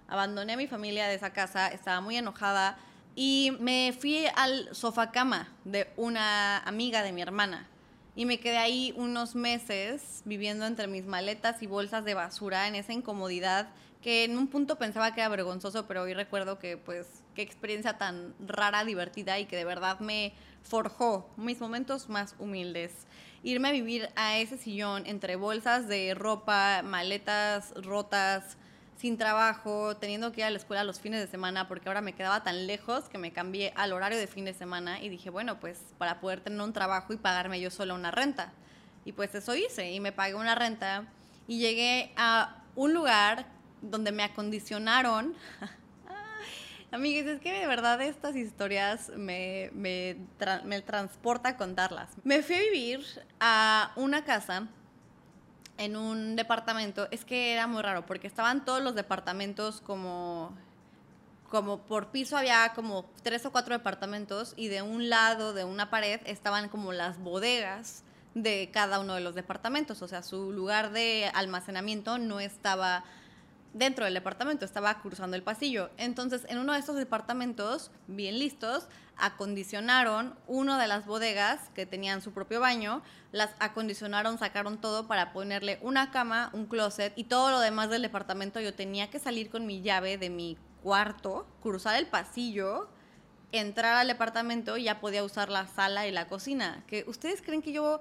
Abandoné 0.08 0.54
a 0.54 0.56
mi 0.56 0.66
familia 0.66 1.06
de 1.06 1.14
esa 1.14 1.32
casa, 1.32 1.68
estaba 1.68 2.00
muy 2.00 2.16
enojada 2.16 2.76
y 3.14 3.56
me 3.60 3.96
fui 3.96 4.24
al 4.34 4.68
sofá 4.74 5.12
cama 5.12 5.52
de 5.64 5.92
una 5.96 6.58
amiga 6.58 7.04
de 7.04 7.12
mi 7.12 7.22
hermana 7.22 7.68
y 8.16 8.24
me 8.24 8.40
quedé 8.40 8.58
ahí 8.58 8.94
unos 8.96 9.36
meses 9.36 10.22
viviendo 10.24 10.66
entre 10.66 10.88
mis 10.88 11.06
maletas 11.06 11.62
y 11.62 11.68
bolsas 11.68 12.04
de 12.04 12.14
basura 12.14 12.66
en 12.66 12.74
esa 12.74 12.92
incomodidad 12.92 13.68
que 14.02 14.24
en 14.24 14.38
un 14.38 14.48
punto 14.48 14.76
pensaba 14.76 15.14
que 15.14 15.20
era 15.20 15.28
vergonzoso, 15.28 15.86
pero 15.86 16.02
hoy 16.02 16.14
recuerdo 16.14 16.58
que 16.58 16.76
pues 16.76 17.22
qué 17.36 17.42
experiencia 17.42 17.98
tan 17.98 18.34
rara, 18.40 18.84
divertida 18.84 19.38
y 19.38 19.44
que 19.44 19.56
de 19.56 19.64
verdad 19.64 20.00
me 20.00 20.32
forjó 20.62 21.30
mis 21.36 21.60
momentos 21.60 22.08
más 22.08 22.34
humildes. 22.40 23.06
Irme 23.44 23.68
a 23.68 23.72
vivir 23.72 24.08
a 24.16 24.38
ese 24.38 24.56
sillón 24.56 25.06
entre 25.06 25.36
bolsas 25.36 25.86
de 25.86 26.14
ropa, 26.14 26.82
maletas 26.82 27.72
rotas, 27.76 28.56
sin 28.96 29.18
trabajo, 29.18 29.96
teniendo 29.96 30.32
que 30.32 30.40
ir 30.40 30.46
a 30.46 30.50
la 30.50 30.56
escuela 30.56 30.82
los 30.82 30.98
fines 30.98 31.20
de 31.20 31.26
semana, 31.26 31.68
porque 31.68 31.88
ahora 31.88 32.00
me 32.00 32.14
quedaba 32.14 32.42
tan 32.42 32.66
lejos 32.66 33.04
que 33.10 33.18
me 33.18 33.32
cambié 33.32 33.72
al 33.76 33.92
horario 33.92 34.18
de 34.18 34.26
fin 34.26 34.46
de 34.46 34.54
semana 34.54 35.00
y 35.02 35.10
dije, 35.10 35.28
bueno, 35.28 35.60
pues 35.60 35.78
para 35.98 36.18
poder 36.18 36.40
tener 36.40 36.60
un 36.60 36.72
trabajo 36.72 37.12
y 37.12 37.18
pagarme 37.18 37.60
yo 37.60 37.70
solo 37.70 37.94
una 37.94 38.10
renta. 38.10 38.52
Y 39.04 39.12
pues 39.12 39.34
eso 39.34 39.54
hice 39.54 39.92
y 39.92 40.00
me 40.00 40.12
pagué 40.12 40.34
una 40.34 40.54
renta 40.54 41.04
y 41.46 41.58
llegué 41.58 42.12
a 42.16 42.64
un 42.74 42.94
lugar 42.94 43.46
donde 43.82 44.10
me 44.10 44.24
acondicionaron. 44.24 45.34
Amigos, 46.92 47.26
es 47.26 47.40
que 47.40 47.52
de 47.52 47.66
verdad 47.66 48.00
estas 48.00 48.36
historias 48.36 49.10
me, 49.16 49.70
me, 49.74 50.16
me 50.64 50.80
transporta 50.82 51.56
contarlas. 51.56 52.10
Me 52.22 52.42
fui 52.42 52.54
a 52.54 52.60
vivir 52.60 53.04
a 53.40 53.92
una 53.96 54.24
casa 54.24 54.68
en 55.78 55.96
un 55.96 56.36
departamento, 56.36 57.08
es 57.10 57.24
que 57.24 57.52
era 57.52 57.66
muy 57.66 57.82
raro, 57.82 58.06
porque 58.06 58.26
estaban 58.26 58.64
todos 58.64 58.82
los 58.82 58.94
departamentos 58.94 59.80
como, 59.80 60.54
como 61.50 61.78
por 61.82 62.08
piso 62.08 62.36
había 62.36 62.72
como 62.74 63.04
tres 63.22 63.44
o 63.46 63.52
cuatro 63.52 63.76
departamentos 63.76 64.54
y 64.56 64.68
de 64.68 64.82
un 64.82 65.10
lado 65.10 65.52
de 65.52 65.64
una 65.64 65.90
pared 65.90 66.20
estaban 66.24 66.68
como 66.68 66.92
las 66.92 67.18
bodegas 67.18 68.04
de 68.34 68.70
cada 68.72 69.00
uno 69.00 69.14
de 69.14 69.20
los 69.20 69.34
departamentos, 69.34 70.02
o 70.02 70.08
sea, 70.08 70.22
su 70.22 70.52
lugar 70.52 70.92
de 70.92 71.30
almacenamiento 71.34 72.18
no 72.18 72.38
estaba 72.38 73.04
dentro 73.76 74.06
del 74.06 74.14
departamento, 74.14 74.64
estaba 74.64 75.00
cruzando 75.00 75.36
el 75.36 75.42
pasillo. 75.42 75.90
Entonces, 75.98 76.46
en 76.48 76.58
uno 76.58 76.72
de 76.72 76.78
estos 76.78 76.96
departamentos, 76.96 77.90
bien 78.06 78.38
listos, 78.38 78.88
acondicionaron 79.16 80.34
una 80.46 80.80
de 80.80 80.88
las 80.88 81.06
bodegas 81.06 81.60
que 81.74 81.86
tenían 81.86 82.22
su 82.22 82.32
propio 82.32 82.60
baño, 82.60 83.02
las 83.32 83.50
acondicionaron, 83.58 84.38
sacaron 84.38 84.80
todo 84.80 85.06
para 85.06 85.32
ponerle 85.32 85.78
una 85.82 86.10
cama, 86.10 86.50
un 86.52 86.66
closet 86.66 87.12
y 87.16 87.24
todo 87.24 87.50
lo 87.50 87.60
demás 87.60 87.90
del 87.90 88.02
departamento. 88.02 88.60
Yo 88.60 88.74
tenía 88.74 89.10
que 89.10 89.18
salir 89.18 89.50
con 89.50 89.66
mi 89.66 89.82
llave 89.82 90.16
de 90.16 90.30
mi 90.30 90.56
cuarto, 90.82 91.46
cruzar 91.62 91.96
el 91.96 92.06
pasillo, 92.06 92.88
entrar 93.52 93.96
al 93.96 94.08
departamento 94.08 94.76
y 94.76 94.84
ya 94.84 95.00
podía 95.00 95.22
usar 95.22 95.50
la 95.50 95.66
sala 95.66 96.06
y 96.06 96.12
la 96.12 96.28
cocina. 96.28 96.82
Que 96.86 97.04
ustedes 97.06 97.42
creen 97.42 97.62
que 97.62 97.72
yo 97.72 98.00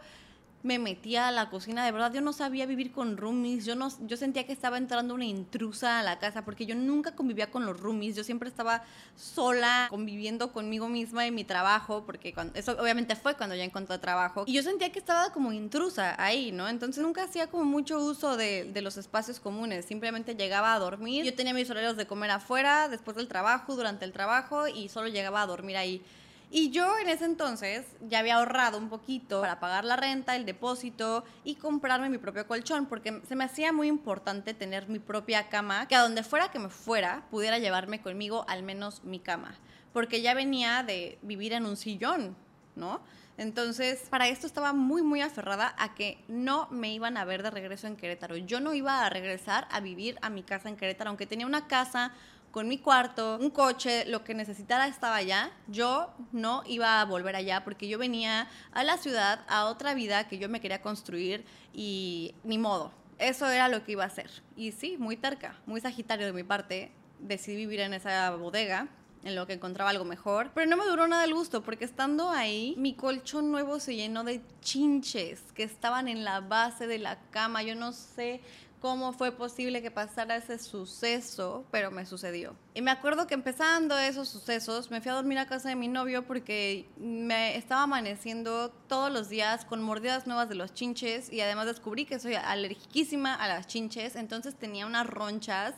me 0.65 0.79
metía 0.79 1.27
a 1.27 1.31
la 1.31 1.51
cocina, 1.51 1.85
de 1.85 1.91
verdad 1.91 2.11
yo 2.11 2.21
no 2.21 2.33
sabía 2.33 2.65
vivir 2.65 2.91
con 2.91 3.17
roomies, 3.17 3.65
yo 3.65 3.75
no 3.75 3.89
yo 4.07 4.17
sentía 4.17 4.47
que 4.47 4.51
estaba 4.51 4.79
entrando 4.79 5.13
una 5.13 5.25
intrusa 5.25 5.99
a 5.99 6.03
la 6.03 6.17
casa 6.17 6.43
porque 6.43 6.65
yo 6.65 6.73
nunca 6.73 7.15
convivía 7.15 7.51
con 7.51 7.67
los 7.67 7.79
roomies, 7.79 8.15
yo 8.15 8.23
siempre 8.23 8.49
estaba 8.49 8.83
sola 9.15 9.85
conviviendo 9.91 10.51
conmigo 10.51 10.89
misma 10.89 11.27
en 11.27 11.35
mi 11.35 11.43
trabajo, 11.43 12.03
porque 12.03 12.33
eso 12.55 12.71
obviamente 12.79 13.15
fue 13.15 13.35
cuando 13.35 13.55
ya 13.55 13.63
encontré 13.63 13.99
trabajo 13.99 14.43
y 14.47 14.53
yo 14.53 14.63
sentía 14.63 14.91
que 14.91 14.97
estaba 14.97 15.31
como 15.31 15.53
intrusa 15.53 16.15
ahí, 16.21 16.51
¿no? 16.51 16.67
Entonces 16.67 17.03
nunca 17.03 17.23
hacía 17.23 17.45
como 17.45 17.63
mucho 17.63 17.99
uso 17.99 18.35
de, 18.35 18.65
de 18.65 18.81
los 18.81 18.97
espacios 18.97 19.39
comunes, 19.39 19.85
simplemente 19.85 20.33
llegaba 20.33 20.73
a 20.73 20.79
dormir, 20.79 21.25
yo 21.25 21.35
tenía 21.35 21.53
mis 21.53 21.69
horarios 21.69 21.95
de 21.95 22.07
comer 22.07 22.31
afuera, 22.31 22.89
después 22.89 23.15
del 23.15 23.27
trabajo, 23.27 23.75
durante 23.75 24.03
el 24.03 24.11
trabajo 24.11 24.67
y 24.67 24.89
solo 24.89 25.09
llegaba 25.09 25.43
a 25.43 25.45
dormir 25.45 25.77
ahí. 25.77 26.03
Y 26.51 26.69
yo 26.69 26.97
en 26.97 27.09
ese 27.09 27.25
entonces 27.25 27.85
ya 28.01 28.19
había 28.19 28.35
ahorrado 28.35 28.77
un 28.77 28.89
poquito 28.89 29.41
para 29.41 29.59
pagar 29.59 29.83
la 29.85 29.95
renta, 29.95 30.35
el 30.35 30.45
depósito 30.45 31.23
y 31.43 31.55
comprarme 31.55 32.09
mi 32.09 32.17
propio 32.17 32.47
colchón, 32.47 32.85
porque 32.85 33.21
se 33.27 33.35
me 33.35 33.43
hacía 33.43 33.73
muy 33.73 33.87
importante 33.87 34.53
tener 34.53 34.87
mi 34.87 34.99
propia 34.99 35.49
cama, 35.49 35.87
que 35.87 35.95
a 35.95 36.01
donde 36.01 36.23
fuera 36.23 36.51
que 36.51 36.59
me 36.59 36.69
fuera 36.69 37.25
pudiera 37.29 37.59
llevarme 37.59 38.01
conmigo 38.01 38.45
al 38.47 38.63
menos 38.63 39.03
mi 39.03 39.19
cama, 39.19 39.55
porque 39.93 40.21
ya 40.21 40.33
venía 40.33 40.83
de 40.83 41.17
vivir 41.21 41.53
en 41.53 41.65
un 41.65 41.77
sillón, 41.77 42.35
¿no? 42.75 43.01
Entonces, 43.37 44.07
para 44.09 44.29
esto 44.29 44.47
estaba 44.47 44.71
muy, 44.71 45.01
muy 45.01 45.19
aferrada 45.19 45.75
a 45.77 45.93
que 45.93 46.23
no 46.29 46.69
me 46.71 46.93
iban 46.93 47.17
a 47.17 47.25
ver 47.25 47.43
de 47.43 47.49
regreso 47.49 47.85
en 47.87 47.97
Querétaro. 47.97 48.37
Yo 48.37 48.61
no 48.61 48.73
iba 48.73 49.05
a 49.05 49.09
regresar 49.09 49.67
a 49.71 49.81
vivir 49.81 50.17
a 50.21 50.29
mi 50.29 50.41
casa 50.41 50.69
en 50.69 50.77
Querétaro, 50.77 51.09
aunque 51.09 51.27
tenía 51.27 51.45
una 51.45 51.67
casa 51.67 52.13
con 52.55 52.69
mi 52.69 52.77
cuarto, 52.77 53.37
un 53.41 53.49
coche, 53.49 54.05
lo 54.05 54.23
que 54.23 54.33
necesitara 54.33 54.87
estaba 54.87 55.17
allá. 55.17 55.51
Yo 55.67 56.13
no 56.31 56.63
iba 56.65 57.01
a 57.01 57.03
volver 57.03 57.35
allá 57.35 57.65
porque 57.65 57.89
yo 57.89 57.97
venía 57.97 58.47
a 58.71 58.85
la 58.85 58.95
ciudad, 58.95 59.43
a 59.49 59.65
otra 59.65 59.93
vida 59.93 60.29
que 60.29 60.37
yo 60.37 60.47
me 60.47 60.61
quería 60.61 60.81
construir 60.81 61.43
y 61.73 62.33
ni 62.45 62.57
modo. 62.57 62.93
Eso 63.19 63.49
era 63.49 63.67
lo 63.67 63.83
que 63.83 63.91
iba 63.91 64.05
a 64.05 64.07
hacer. 64.07 64.31
Y 64.55 64.71
sí, 64.71 64.95
muy 64.97 65.17
terca, 65.17 65.59
muy 65.65 65.81
sagitario 65.81 66.27
de 66.27 66.31
mi 66.31 66.43
parte, 66.43 66.93
decidí 67.19 67.57
vivir 67.57 67.81
en 67.81 67.93
esa 67.93 68.33
bodega 68.37 68.87
en 69.25 69.35
lo 69.35 69.45
que 69.47 69.51
encontraba 69.51 69.89
algo 69.89 70.05
mejor. 70.05 70.51
Pero 70.53 70.69
no 70.69 70.77
me 70.77 70.85
duró 70.85 71.09
nada 71.09 71.25
el 71.25 71.33
gusto, 71.33 71.61
porque 71.61 71.83
estando 71.83 72.29
ahí, 72.29 72.73
mi 72.77 72.93
colchón 72.93 73.51
nuevo 73.51 73.81
se 73.81 73.97
llenó 73.97 74.23
de 74.23 74.41
chinches 74.61 75.41
que 75.53 75.63
estaban 75.63 76.07
en 76.07 76.23
la 76.23 76.39
base 76.39 76.87
de 76.87 76.99
la 76.99 77.19
cama. 77.31 77.63
Yo 77.63 77.75
no 77.75 77.91
sé 77.91 78.39
cómo 78.85 79.13
fue 79.13 79.31
posible 79.31 79.81
que 79.81 79.89
pasara 79.89 80.35
ese 80.35 80.59
suceso, 80.59 81.65
pero 81.71 81.89
me 81.89 82.05
sucedió. 82.05 82.55
Y 82.75 82.83
me 82.83 82.91
acuerdo 82.91 83.25
que 83.25 83.33
empezando 83.33 83.97
esos 83.97 84.29
sucesos, 84.29 84.91
me 84.91 85.01
fui 85.01 85.09
a 85.09 85.15
dormir 85.15 85.39
a 85.39 85.47
casa 85.47 85.69
de 85.69 85.75
mi 85.75 85.87
novio 85.87 86.27
porque 86.27 86.87
me 86.95 87.57
estaba 87.57 87.81
amaneciendo 87.81 88.69
todos 88.87 89.11
los 89.11 89.27
días 89.27 89.65
con 89.65 89.81
mordidas 89.81 90.27
nuevas 90.27 90.49
de 90.49 90.53
los 90.53 90.75
chinches 90.75 91.33
y 91.33 91.41
además 91.41 91.65
descubrí 91.65 92.05
que 92.05 92.19
soy 92.19 92.35
alergiquísima 92.35 93.33
a 93.33 93.47
las 93.47 93.65
chinches, 93.65 94.15
entonces 94.15 94.53
tenía 94.53 94.85
unas 94.85 95.07
ronchas 95.07 95.73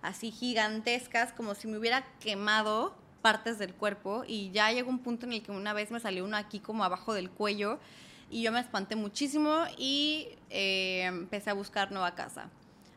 así 0.00 0.30
gigantescas 0.30 1.32
como 1.32 1.56
si 1.56 1.66
me 1.66 1.78
hubiera 1.78 2.04
quemado 2.20 2.94
partes 3.22 3.58
del 3.58 3.74
cuerpo. 3.74 4.22
Y 4.24 4.52
ya 4.52 4.70
llegó 4.70 4.88
un 4.88 5.00
punto 5.00 5.26
en 5.26 5.32
el 5.32 5.42
que 5.42 5.50
una 5.50 5.72
vez 5.72 5.90
me 5.90 5.98
salió 5.98 6.24
uno 6.24 6.36
aquí 6.36 6.60
como 6.60 6.84
abajo 6.84 7.12
del 7.12 7.28
cuello 7.28 7.80
y 8.32 8.42
yo 8.42 8.50
me 8.50 8.60
espanté 8.60 8.96
muchísimo 8.96 9.64
y 9.76 10.28
eh, 10.48 11.02
empecé 11.02 11.50
a 11.50 11.54
buscar 11.54 11.92
nueva 11.92 12.14
casa. 12.14 12.48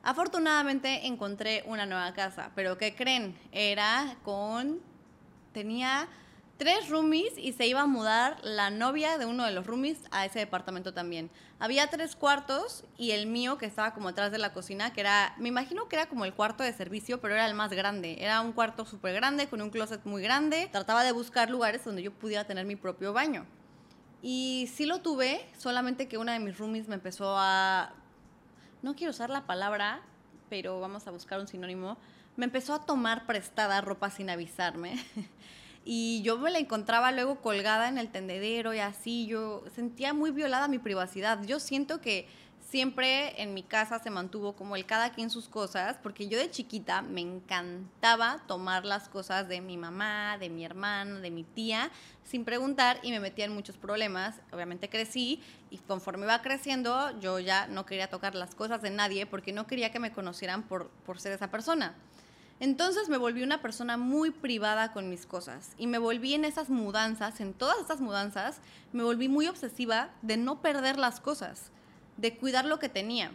Afortunadamente 0.01 1.07
encontré 1.07 1.63
una 1.67 1.85
nueva 1.85 2.13
casa, 2.13 2.51
pero 2.55 2.77
¿qué 2.77 2.95
creen? 2.95 3.37
Era 3.51 4.15
con... 4.23 4.79
tenía 5.51 6.07
tres 6.57 6.87
roomies 6.89 7.37
y 7.37 7.51
se 7.51 7.67
iba 7.67 7.81
a 7.81 7.85
mudar 7.85 8.37
la 8.43 8.69
novia 8.69 9.17
de 9.17 9.25
uno 9.25 9.43
de 9.43 9.51
los 9.51 9.67
roomies 9.67 9.97
a 10.11 10.25
ese 10.25 10.39
departamento 10.39 10.93
también. 10.93 11.29
Había 11.59 11.89
tres 11.89 12.15
cuartos 12.15 12.85
y 12.97 13.11
el 13.11 13.27
mío 13.27 13.57
que 13.57 13.65
estaba 13.65 13.93
como 13.93 14.07
atrás 14.07 14.31
de 14.31 14.37
la 14.37 14.53
cocina, 14.53 14.93
que 14.93 15.01
era, 15.01 15.35
me 15.37 15.49
imagino 15.49 15.89
que 15.89 15.97
era 15.97 16.07
como 16.07 16.23
el 16.23 16.33
cuarto 16.33 16.63
de 16.63 16.71
servicio, 16.71 17.19
pero 17.19 17.33
era 17.33 17.45
el 17.47 17.55
más 17.55 17.71
grande. 17.71 18.17
Era 18.19 18.39
un 18.39 18.53
cuarto 18.53 18.85
súper 18.85 19.15
grande 19.15 19.47
con 19.47 19.61
un 19.61 19.69
closet 19.69 20.05
muy 20.05 20.21
grande. 20.21 20.69
Trataba 20.71 21.03
de 21.03 21.11
buscar 21.11 21.49
lugares 21.49 21.83
donde 21.83 22.03
yo 22.03 22.13
pudiera 22.13 22.45
tener 22.45 22.65
mi 22.65 22.77
propio 22.77 23.11
baño. 23.11 23.45
Y 24.22 24.69
sí 24.74 24.86
lo 24.86 25.01
tuve, 25.01 25.45
solamente 25.57 26.07
que 26.07 26.17
una 26.17 26.34
de 26.34 26.39
mis 26.39 26.57
roomies 26.57 26.88
me 26.88 26.95
empezó 26.95 27.36
a... 27.38 27.93
No 28.81 28.95
quiero 28.95 29.12
usar 29.12 29.29
la 29.29 29.45
palabra, 29.45 30.01
pero 30.50 30.79
vamos 30.79 31.07
a 31.07 31.12
buscar 31.12 31.39
un 31.39 31.48
sinónimo. 31.48 31.98
Me 32.36 32.45
empezó 32.45 32.74
a 32.74 32.86
tomar 32.86 33.25
prestada 33.25 33.81
ropa 33.81 34.10
sin 34.10 34.29
avisarme. 34.29 35.03
y 35.86 36.22
yo 36.24 36.38
me 36.38 36.51
la 36.51 36.60
encontraba 36.60 37.12
luego 37.12 37.41
colgada 37.41 37.88
en 37.88 37.98
el 37.98 38.10
tendedero 38.10 38.74
y 38.74 38.79
así, 38.79 39.27
yo 39.27 39.63
sentía 39.74 40.13
muy 40.13 40.31
violada 40.31 40.67
mi 40.67 40.79
privacidad. 40.79 41.43
Yo 41.43 41.60
siento 41.60 42.01
que 42.01 42.27
siempre 42.69 43.41
en 43.41 43.53
mi 43.53 43.63
casa 43.63 44.00
se 44.00 44.10
mantuvo 44.10 44.53
como 44.53 44.75
el 44.75 44.86
cada 44.86 45.12
quien 45.12 45.29
sus 45.29 45.48
cosas, 45.48 45.98
porque 46.01 46.27
yo 46.27 46.38
de 46.38 46.50
chiquita 46.50 47.01
me 47.01 47.22
encantaba 47.22 48.41
tomar 48.48 48.86
las 48.86 49.07
cosas 49.07 49.48
de 49.48 49.62
mi 49.62 49.77
mamá, 49.77 50.38
de 50.39 50.50
mi 50.50 50.65
hermana, 50.65 51.19
de 51.19 51.31
mi 51.31 51.43
tía, 51.43 51.91
sin 52.24 52.43
preguntar 52.43 53.00
y 53.03 53.12
me 53.12 53.19
metía 53.19 53.45
en 53.45 53.53
muchos 53.53 53.77
problemas. 53.77 54.36
Obviamente 54.51 54.89
crecí 54.89 55.41
y 55.69 55.77
conforme 55.77 56.25
iba 56.25 56.41
creciendo 56.41 57.17
yo 57.19 57.39
ya 57.39 57.67
no 57.67 57.86
quería 57.86 58.10
tocar 58.10 58.36
las 58.36 58.55
cosas 58.55 58.81
de 58.81 58.89
nadie 58.89 59.25
porque 59.25 59.53
no 59.53 59.67
quería 59.67 59.91
que 59.91 60.00
me 60.00 60.12
conocieran 60.12 60.63
por, 60.63 60.89
por 61.05 61.19
ser 61.19 61.34
esa 61.34 61.51
persona. 61.51 61.95
Entonces 62.60 63.10
me 63.10 63.17
volví 63.17 63.43
una 63.43 63.62
persona 63.62 63.98
muy 63.98 64.31
privada 64.31 64.93
con 64.93 65.10
mis 65.10 65.25
cosas 65.25 65.74
y 65.77 65.88
me 65.88 65.98
volví 65.98 66.34
en 66.34 66.45
esas 66.45 66.69
mudanzas, 66.69 67.41
en 67.41 67.53
todas 67.53 67.79
estas 67.79 68.00
mudanzas, 68.00 68.60
me 68.93 69.03
volví 69.03 69.27
muy 69.27 69.48
obsesiva 69.48 70.10
de 70.22 70.38
no 70.38 70.62
perder 70.62 70.98
las 70.98 71.19
cosas, 71.19 71.72
de 72.17 72.36
cuidar 72.38 72.65
lo 72.65 72.79
que 72.79 72.89
tenía. 72.89 73.31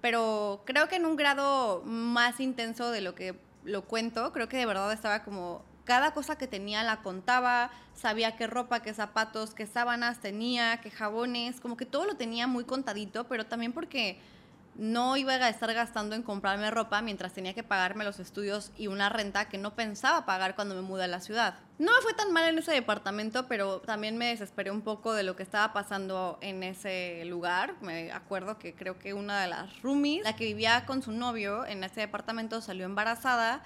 Pero 0.00 0.62
creo 0.66 0.88
que 0.88 0.96
en 0.96 1.06
un 1.06 1.16
grado 1.16 1.82
más 1.84 2.40
intenso 2.40 2.90
de 2.90 3.00
lo 3.00 3.14
que 3.14 3.38
lo 3.64 3.82
cuento, 3.82 4.32
creo 4.32 4.48
que 4.48 4.58
de 4.58 4.66
verdad 4.66 4.92
estaba 4.92 5.24
como 5.24 5.62
cada 5.84 6.12
cosa 6.12 6.36
que 6.36 6.46
tenía 6.46 6.82
la 6.82 7.02
contaba, 7.02 7.70
sabía 7.94 8.36
qué 8.36 8.46
ropa, 8.46 8.80
qué 8.80 8.94
zapatos, 8.94 9.54
qué 9.54 9.66
sábanas 9.66 10.20
tenía, 10.20 10.78
qué 10.80 10.90
jabones, 10.90 11.60
como 11.60 11.76
que 11.76 11.86
todo 11.86 12.06
lo 12.06 12.16
tenía 12.16 12.46
muy 12.46 12.64
contadito, 12.64 13.24
pero 13.24 13.46
también 13.46 13.72
porque 13.72 14.18
no 14.76 15.16
iba 15.16 15.34
a 15.34 15.48
estar 15.48 15.72
gastando 15.72 16.16
en 16.16 16.22
comprarme 16.22 16.70
ropa 16.70 17.00
mientras 17.00 17.32
tenía 17.32 17.54
que 17.54 17.62
pagarme 17.62 18.04
los 18.04 18.18
estudios 18.18 18.72
y 18.76 18.88
una 18.88 19.08
renta 19.08 19.48
que 19.48 19.58
no 19.58 19.74
pensaba 19.74 20.26
pagar 20.26 20.54
cuando 20.54 20.74
me 20.74 20.82
mudé 20.82 21.04
a 21.04 21.08
la 21.08 21.20
ciudad. 21.20 21.54
No 21.76 21.90
me 21.90 22.02
fue 22.02 22.14
tan 22.14 22.32
mal 22.32 22.48
en 22.48 22.58
ese 22.58 22.70
departamento, 22.70 23.48
pero 23.48 23.80
también 23.80 24.16
me 24.16 24.26
desesperé 24.26 24.70
un 24.70 24.82
poco 24.82 25.12
de 25.12 25.24
lo 25.24 25.34
que 25.34 25.42
estaba 25.42 25.72
pasando 25.72 26.38
en 26.40 26.62
ese 26.62 27.24
lugar. 27.24 27.74
Me 27.80 28.12
acuerdo 28.12 28.58
que 28.58 28.74
creo 28.74 28.98
que 28.98 29.12
una 29.12 29.40
de 29.40 29.48
las 29.48 29.82
roomies, 29.82 30.22
la 30.22 30.36
que 30.36 30.44
vivía 30.44 30.86
con 30.86 31.02
su 31.02 31.10
novio 31.10 31.66
en 31.66 31.82
ese 31.82 32.00
departamento, 32.00 32.60
salió 32.60 32.84
embarazada 32.84 33.64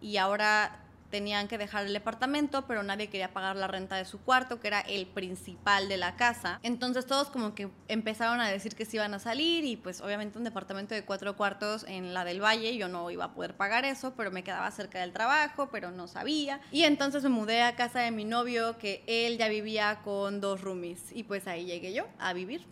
y 0.00 0.16
ahora 0.16 0.80
tenían 1.10 1.48
que 1.48 1.58
dejar 1.58 1.86
el 1.86 1.92
departamento, 1.92 2.66
pero 2.66 2.82
nadie 2.82 3.08
quería 3.08 3.32
pagar 3.32 3.56
la 3.56 3.66
renta 3.66 3.96
de 3.96 4.04
su 4.04 4.20
cuarto, 4.20 4.60
que 4.60 4.68
era 4.68 4.80
el 4.80 5.06
principal 5.06 5.88
de 5.88 5.96
la 5.96 6.16
casa. 6.16 6.60
Entonces 6.62 7.06
todos 7.06 7.28
como 7.28 7.54
que 7.54 7.68
empezaron 7.88 8.40
a 8.40 8.48
decir 8.48 8.74
que 8.74 8.84
se 8.84 8.96
iban 8.96 9.12
a 9.14 9.18
salir 9.18 9.64
y 9.64 9.76
pues 9.76 10.00
obviamente 10.00 10.38
un 10.38 10.44
departamento 10.44 10.94
de 10.94 11.04
cuatro 11.04 11.36
cuartos 11.36 11.84
en 11.88 12.14
la 12.14 12.24
del 12.24 12.42
Valle, 12.42 12.76
yo 12.76 12.88
no 12.88 13.10
iba 13.10 13.24
a 13.24 13.34
poder 13.34 13.56
pagar 13.56 13.84
eso, 13.84 14.14
pero 14.16 14.30
me 14.30 14.44
quedaba 14.44 14.70
cerca 14.70 15.00
del 15.00 15.12
trabajo, 15.12 15.68
pero 15.70 15.90
no 15.90 16.06
sabía. 16.06 16.60
Y 16.70 16.84
entonces 16.84 17.22
me 17.24 17.28
mudé 17.28 17.62
a 17.62 17.76
casa 17.76 18.00
de 18.00 18.10
mi 18.10 18.24
novio, 18.24 18.78
que 18.78 19.02
él 19.06 19.38
ya 19.38 19.48
vivía 19.48 20.00
con 20.02 20.40
dos 20.40 20.60
roomies 20.60 21.12
y 21.12 21.24
pues 21.24 21.46
ahí 21.46 21.66
llegué 21.66 21.92
yo 21.92 22.06
a 22.18 22.32
vivir. 22.32 22.66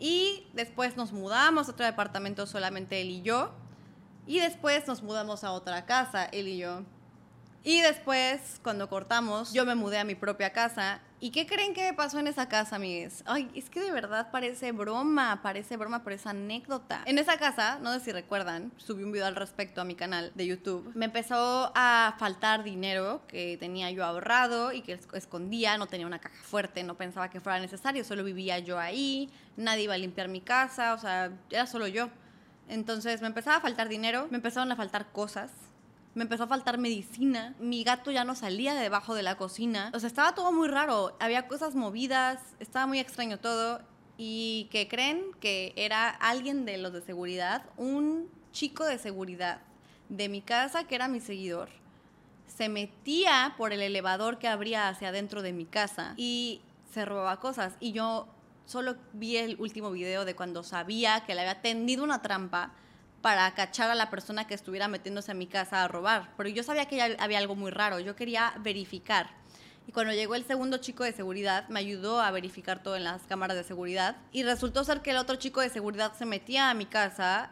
Y 0.00 0.46
después 0.52 0.96
nos 0.96 1.12
mudamos 1.12 1.68
a 1.68 1.72
otro 1.72 1.84
departamento 1.84 2.46
solamente 2.46 3.00
él 3.00 3.10
y 3.10 3.22
yo. 3.22 3.50
Y 4.26 4.40
después 4.40 4.86
nos 4.86 5.02
mudamos 5.02 5.42
a 5.42 5.52
otra 5.52 5.86
casa, 5.86 6.26
él 6.26 6.48
y 6.48 6.58
yo. 6.58 6.82
Y 7.64 7.80
después, 7.80 8.60
cuando 8.62 8.88
cortamos, 8.88 9.52
yo 9.52 9.66
me 9.66 9.74
mudé 9.74 9.98
a 9.98 10.04
mi 10.04 10.14
propia 10.14 10.52
casa. 10.52 11.00
¿Y 11.20 11.32
qué 11.32 11.46
creen 11.46 11.74
que 11.74 11.92
pasó 11.92 12.20
en 12.20 12.28
esa 12.28 12.48
casa, 12.48 12.76
amigues? 12.76 13.24
Ay, 13.26 13.50
es 13.54 13.68
que 13.68 13.80
de 13.80 13.90
verdad 13.90 14.30
parece 14.30 14.70
broma, 14.70 15.40
parece 15.42 15.76
broma 15.76 16.04
por 16.04 16.12
esa 16.12 16.30
anécdota. 16.30 17.02
En 17.04 17.18
esa 17.18 17.36
casa, 17.36 17.80
no 17.82 17.92
sé 17.92 18.00
si 18.00 18.12
recuerdan, 18.12 18.70
subí 18.76 19.02
un 19.02 19.10
video 19.10 19.26
al 19.26 19.34
respecto 19.34 19.80
a 19.80 19.84
mi 19.84 19.96
canal 19.96 20.30
de 20.36 20.46
YouTube. 20.46 20.92
Me 20.94 21.06
empezó 21.06 21.72
a 21.74 22.14
faltar 22.18 22.62
dinero 22.62 23.22
que 23.26 23.56
tenía 23.58 23.90
yo 23.90 24.04
ahorrado 24.04 24.72
y 24.72 24.82
que 24.82 24.98
escondía, 25.12 25.76
no 25.76 25.88
tenía 25.88 26.06
una 26.06 26.20
caja 26.20 26.40
fuerte, 26.40 26.84
no 26.84 26.96
pensaba 26.96 27.28
que 27.28 27.40
fuera 27.40 27.58
necesario, 27.58 28.04
solo 28.04 28.22
vivía 28.22 28.60
yo 28.60 28.78
ahí, 28.78 29.30
nadie 29.56 29.82
iba 29.82 29.94
a 29.94 29.98
limpiar 29.98 30.28
mi 30.28 30.40
casa, 30.40 30.94
o 30.94 30.98
sea, 30.98 31.32
era 31.50 31.66
solo 31.66 31.88
yo. 31.88 32.08
Entonces 32.68 33.20
me 33.20 33.26
empezaba 33.26 33.56
a 33.56 33.60
faltar 33.60 33.88
dinero, 33.88 34.28
me 34.30 34.36
empezaron 34.36 34.70
a 34.70 34.76
faltar 34.76 35.10
cosas 35.10 35.50
me 36.14 36.22
empezó 36.22 36.44
a 36.44 36.46
faltar 36.46 36.78
medicina, 36.78 37.54
mi 37.60 37.84
gato 37.84 38.10
ya 38.10 38.24
no 38.24 38.34
salía 38.34 38.74
de 38.74 38.80
debajo 38.80 39.14
de 39.14 39.22
la 39.22 39.36
cocina, 39.36 39.90
o 39.94 40.00
sea, 40.00 40.08
estaba 40.08 40.34
todo 40.34 40.52
muy 40.52 40.68
raro, 40.68 41.16
había 41.20 41.46
cosas 41.46 41.74
movidas, 41.74 42.40
estaba 42.58 42.86
muy 42.86 42.98
extraño 42.98 43.38
todo. 43.38 43.80
Y 44.20 44.68
que 44.72 44.88
creen 44.88 45.26
que 45.38 45.72
era 45.76 46.08
alguien 46.10 46.64
de 46.64 46.76
los 46.76 46.92
de 46.92 47.02
seguridad, 47.02 47.62
un 47.76 48.28
chico 48.50 48.84
de 48.84 48.98
seguridad 48.98 49.60
de 50.08 50.28
mi 50.28 50.42
casa 50.42 50.82
que 50.84 50.96
era 50.96 51.06
mi 51.06 51.20
seguidor, 51.20 51.68
se 52.48 52.68
metía 52.68 53.54
por 53.56 53.72
el 53.72 53.80
elevador 53.80 54.38
que 54.38 54.48
abría 54.48 54.88
hacia 54.88 55.10
adentro 55.10 55.42
de 55.42 55.52
mi 55.52 55.66
casa 55.66 56.14
y 56.16 56.62
se 56.92 57.04
robaba 57.04 57.38
cosas. 57.38 57.74
Y 57.78 57.92
yo 57.92 58.26
solo 58.66 58.96
vi 59.12 59.36
el 59.36 59.56
último 59.60 59.90
video 59.92 60.24
de 60.24 60.34
cuando 60.34 60.62
sabía 60.64 61.24
que 61.24 61.34
le 61.34 61.42
había 61.42 61.62
tendido 61.62 62.02
una 62.02 62.20
trampa 62.20 62.72
para 63.22 63.52
cachar 63.54 63.90
a 63.90 63.94
la 63.94 64.10
persona 64.10 64.46
que 64.46 64.54
estuviera 64.54 64.88
metiéndose 64.88 65.32
a 65.32 65.34
mi 65.34 65.46
casa 65.46 65.84
a 65.84 65.88
robar. 65.88 66.30
Pero 66.36 66.48
yo 66.48 66.62
sabía 66.62 66.86
que 66.86 67.16
había 67.18 67.38
algo 67.38 67.54
muy 67.54 67.70
raro, 67.70 68.00
yo 68.00 68.16
quería 68.16 68.54
verificar. 68.60 69.30
Y 69.86 69.92
cuando 69.92 70.12
llegó 70.12 70.34
el 70.34 70.44
segundo 70.44 70.76
chico 70.76 71.02
de 71.02 71.12
seguridad, 71.12 71.66
me 71.68 71.80
ayudó 71.80 72.20
a 72.20 72.30
verificar 72.30 72.82
todo 72.82 72.96
en 72.96 73.04
las 73.04 73.22
cámaras 73.22 73.56
de 73.56 73.64
seguridad. 73.64 74.16
Y 74.32 74.42
resultó 74.42 74.84
ser 74.84 75.00
que 75.00 75.12
el 75.12 75.16
otro 75.16 75.36
chico 75.36 75.62
de 75.62 75.70
seguridad 75.70 76.12
se 76.12 76.26
metía 76.26 76.68
a 76.68 76.74
mi 76.74 76.84
casa 76.84 77.50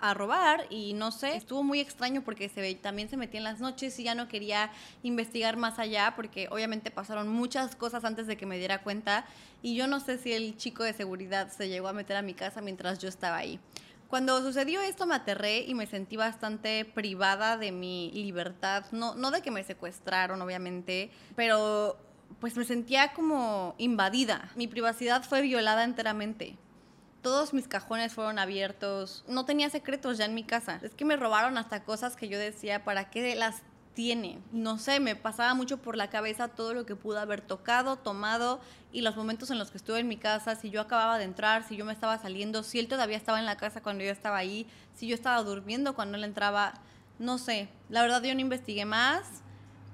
a 0.00 0.14
robar 0.14 0.66
y 0.70 0.92
no 0.92 1.10
sé, 1.10 1.34
estuvo 1.34 1.62
muy 1.62 1.80
extraño 1.80 2.22
porque 2.22 2.48
también 2.80 3.08
se 3.08 3.16
metía 3.16 3.38
en 3.38 3.44
las 3.44 3.60
noches 3.60 3.98
y 3.98 4.04
ya 4.04 4.14
no 4.14 4.28
quería 4.28 4.70
investigar 5.02 5.56
más 5.56 5.78
allá 5.78 6.12
porque 6.14 6.48
obviamente 6.50 6.90
pasaron 6.90 7.28
muchas 7.28 7.74
cosas 7.74 8.04
antes 8.04 8.26
de 8.26 8.36
que 8.36 8.46
me 8.46 8.58
diera 8.58 8.82
cuenta 8.82 9.26
y 9.60 9.74
yo 9.74 9.86
no 9.86 9.98
sé 9.98 10.18
si 10.18 10.32
el 10.32 10.56
chico 10.56 10.84
de 10.84 10.92
seguridad 10.92 11.50
se 11.50 11.68
llegó 11.68 11.88
a 11.88 11.92
meter 11.92 12.16
a 12.16 12.22
mi 12.22 12.34
casa 12.34 12.60
mientras 12.60 12.98
yo 12.98 13.08
estaba 13.08 13.38
ahí. 13.38 13.58
Cuando 14.08 14.40
sucedió 14.42 14.80
esto 14.80 15.06
me 15.06 15.14
aterré 15.14 15.60
y 15.60 15.74
me 15.74 15.86
sentí 15.86 16.16
bastante 16.16 16.86
privada 16.86 17.58
de 17.58 17.72
mi 17.72 18.10
libertad, 18.12 18.86
no, 18.90 19.14
no 19.14 19.30
de 19.30 19.42
que 19.42 19.50
me 19.50 19.64
secuestraron 19.64 20.40
obviamente, 20.40 21.10
pero 21.36 21.98
pues 22.40 22.56
me 22.56 22.64
sentía 22.64 23.12
como 23.12 23.74
invadida. 23.76 24.50
Mi 24.54 24.66
privacidad 24.66 25.22
fue 25.24 25.42
violada 25.42 25.84
enteramente. 25.84 26.56
Todos 27.20 27.52
mis 27.52 27.68
cajones 27.68 28.14
fueron 28.14 28.38
abiertos. 28.38 29.24
No 29.28 29.44
tenía 29.44 29.68
secretos 29.68 30.16
ya 30.16 30.24
en 30.24 30.34
mi 30.34 30.44
casa. 30.44 30.80
Es 30.82 30.94
que 30.94 31.04
me 31.04 31.16
robaron 31.16 31.58
hasta 31.58 31.82
cosas 31.82 32.16
que 32.16 32.28
yo 32.28 32.38
decía, 32.38 32.84
¿para 32.84 33.10
qué 33.10 33.34
las 33.34 33.62
No 34.52 34.78
sé, 34.78 35.00
me 35.00 35.16
pasaba 35.16 35.54
mucho 35.54 35.78
por 35.78 35.96
la 35.96 36.08
cabeza 36.08 36.46
todo 36.46 36.72
lo 36.72 36.86
que 36.86 36.94
pudo 36.94 37.18
haber 37.18 37.40
tocado, 37.40 37.96
tomado 37.96 38.60
y 38.92 39.00
los 39.00 39.16
momentos 39.16 39.50
en 39.50 39.58
los 39.58 39.72
que 39.72 39.78
estuve 39.78 39.98
en 39.98 40.06
mi 40.06 40.16
casa, 40.16 40.54
si 40.54 40.70
yo 40.70 40.80
acababa 40.80 41.18
de 41.18 41.24
entrar, 41.24 41.66
si 41.66 41.74
yo 41.74 41.84
me 41.84 41.94
estaba 41.94 42.16
saliendo, 42.16 42.62
si 42.62 42.78
él 42.78 42.86
todavía 42.86 43.16
estaba 43.16 43.40
en 43.40 43.46
la 43.46 43.56
casa 43.56 43.82
cuando 43.82 44.04
yo 44.04 44.12
estaba 44.12 44.36
ahí, 44.36 44.68
si 44.94 45.08
yo 45.08 45.16
estaba 45.16 45.42
durmiendo 45.42 45.96
cuando 45.96 46.16
él 46.16 46.22
entraba, 46.22 46.74
no 47.18 47.38
sé. 47.38 47.70
La 47.88 48.02
verdad 48.02 48.22
yo 48.22 48.32
no 48.36 48.40
investigué 48.40 48.84
más. 48.84 49.42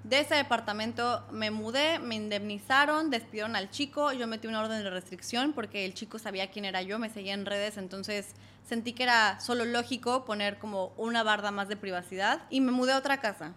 De 0.02 0.20
ese 0.20 0.34
departamento 0.34 1.24
me 1.32 1.50
mudé, 1.50 1.98
me 1.98 2.14
indemnizaron, 2.14 3.08
despidieron 3.08 3.56
al 3.56 3.70
chico, 3.70 4.12
yo 4.12 4.26
metí 4.26 4.46
una 4.46 4.60
orden 4.60 4.82
de 4.82 4.90
restricción 4.90 5.54
porque 5.54 5.86
el 5.86 5.94
chico 5.94 6.18
sabía 6.18 6.50
quién 6.50 6.66
era 6.66 6.82
yo, 6.82 6.98
me 6.98 7.08
seguía 7.08 7.32
en 7.32 7.46
redes, 7.46 7.78
entonces 7.78 8.34
sentí 8.68 8.92
que 8.92 9.04
era 9.04 9.40
solo 9.40 9.64
lógico 9.64 10.26
poner 10.26 10.58
como 10.58 10.92
una 10.98 11.22
barda 11.22 11.52
más 11.52 11.68
de 11.68 11.78
privacidad 11.78 12.42
y 12.50 12.60
me 12.60 12.70
mudé 12.70 12.92
a 12.92 12.98
otra 12.98 13.22
casa. 13.22 13.54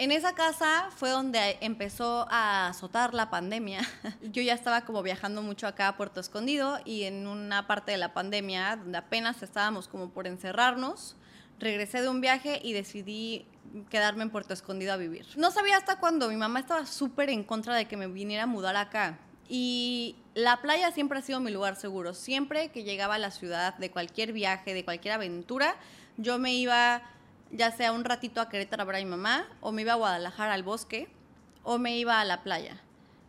En 0.00 0.12
esa 0.12 0.32
casa 0.36 0.90
fue 0.94 1.10
donde 1.10 1.58
empezó 1.60 2.28
a 2.30 2.68
azotar 2.68 3.14
la 3.14 3.30
pandemia. 3.30 3.80
Yo 4.22 4.42
ya 4.42 4.54
estaba 4.54 4.82
como 4.82 5.02
viajando 5.02 5.42
mucho 5.42 5.66
acá 5.66 5.88
a 5.88 5.96
Puerto 5.96 6.20
Escondido 6.20 6.78
y 6.84 7.02
en 7.02 7.26
una 7.26 7.66
parte 7.66 7.90
de 7.90 7.98
la 7.98 8.14
pandemia, 8.14 8.76
donde 8.76 8.96
apenas 8.96 9.42
estábamos 9.42 9.88
como 9.88 10.10
por 10.10 10.28
encerrarnos, 10.28 11.16
regresé 11.58 12.00
de 12.00 12.08
un 12.08 12.20
viaje 12.20 12.60
y 12.62 12.74
decidí 12.74 13.44
quedarme 13.90 14.22
en 14.22 14.30
Puerto 14.30 14.54
Escondido 14.54 14.92
a 14.92 14.96
vivir. 14.96 15.26
No 15.36 15.50
sabía 15.50 15.76
hasta 15.76 15.98
cuándo, 15.98 16.28
mi 16.28 16.36
mamá 16.36 16.60
estaba 16.60 16.86
súper 16.86 17.28
en 17.28 17.42
contra 17.42 17.74
de 17.74 17.86
que 17.86 17.96
me 17.96 18.06
viniera 18.06 18.44
a 18.44 18.46
mudar 18.46 18.76
acá. 18.76 19.18
Y 19.48 20.14
la 20.34 20.62
playa 20.62 20.92
siempre 20.92 21.18
ha 21.18 21.22
sido 21.22 21.40
mi 21.40 21.50
lugar 21.50 21.74
seguro. 21.74 22.14
Siempre 22.14 22.70
que 22.70 22.84
llegaba 22.84 23.16
a 23.16 23.18
la 23.18 23.32
ciudad, 23.32 23.76
de 23.78 23.90
cualquier 23.90 24.32
viaje, 24.32 24.74
de 24.74 24.84
cualquier 24.84 25.14
aventura, 25.14 25.74
yo 26.18 26.38
me 26.38 26.54
iba 26.54 27.02
ya 27.50 27.70
sea 27.70 27.92
un 27.92 28.04
ratito 28.04 28.40
a 28.40 28.48
Querétaro 28.48 28.82
a 28.82 28.86
ver 28.86 28.96
a 28.96 28.98
mi 28.98 29.04
mamá, 29.04 29.46
o 29.60 29.72
me 29.72 29.82
iba 29.82 29.92
a 29.92 29.96
Guadalajara 29.96 30.54
al 30.54 30.62
bosque, 30.62 31.08
o 31.62 31.78
me 31.78 31.96
iba 31.96 32.20
a 32.20 32.24
la 32.24 32.42
playa. 32.42 32.80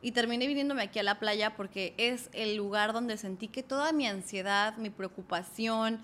Y 0.02 0.12
terminé 0.12 0.48
viniéndome 0.48 0.84
aquí 0.84 1.00
a 1.00 1.04
la 1.04 1.20
playa 1.20 1.56
porque 1.58 1.94
es 1.98 2.30
el 2.34 2.56
lugar 2.56 2.94
donde 2.94 3.18
sentí 3.18 3.50
que 3.50 3.64
toda 3.64 3.92
mi 3.92 4.08
ansiedad, 4.08 4.78
mi 4.78 4.90
preocupación, 4.90 6.02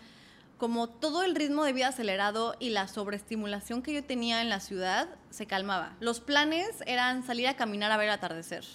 como 0.58 0.88
todo 0.88 1.24
el 1.24 1.36
ritmo 1.36 1.64
de 1.64 1.74
vida 1.74 1.90
acelerado 1.90 2.56
y 2.60 2.70
la 2.70 2.88
sobreestimulación 2.88 3.82
que 3.82 3.94
yo 3.94 4.04
tenía 4.04 4.42
en 4.42 4.50
la 4.50 4.60
ciudad 4.60 5.08
se 5.30 5.46
calmaba. 5.46 5.96
Los 6.00 6.20
planes 6.20 6.84
eran 6.86 7.24
salir 7.24 7.48
a 7.48 7.56
caminar 7.56 7.92
a 7.92 7.98
ver 7.98 8.08
el 8.08 8.14
atardecer. 8.14 8.66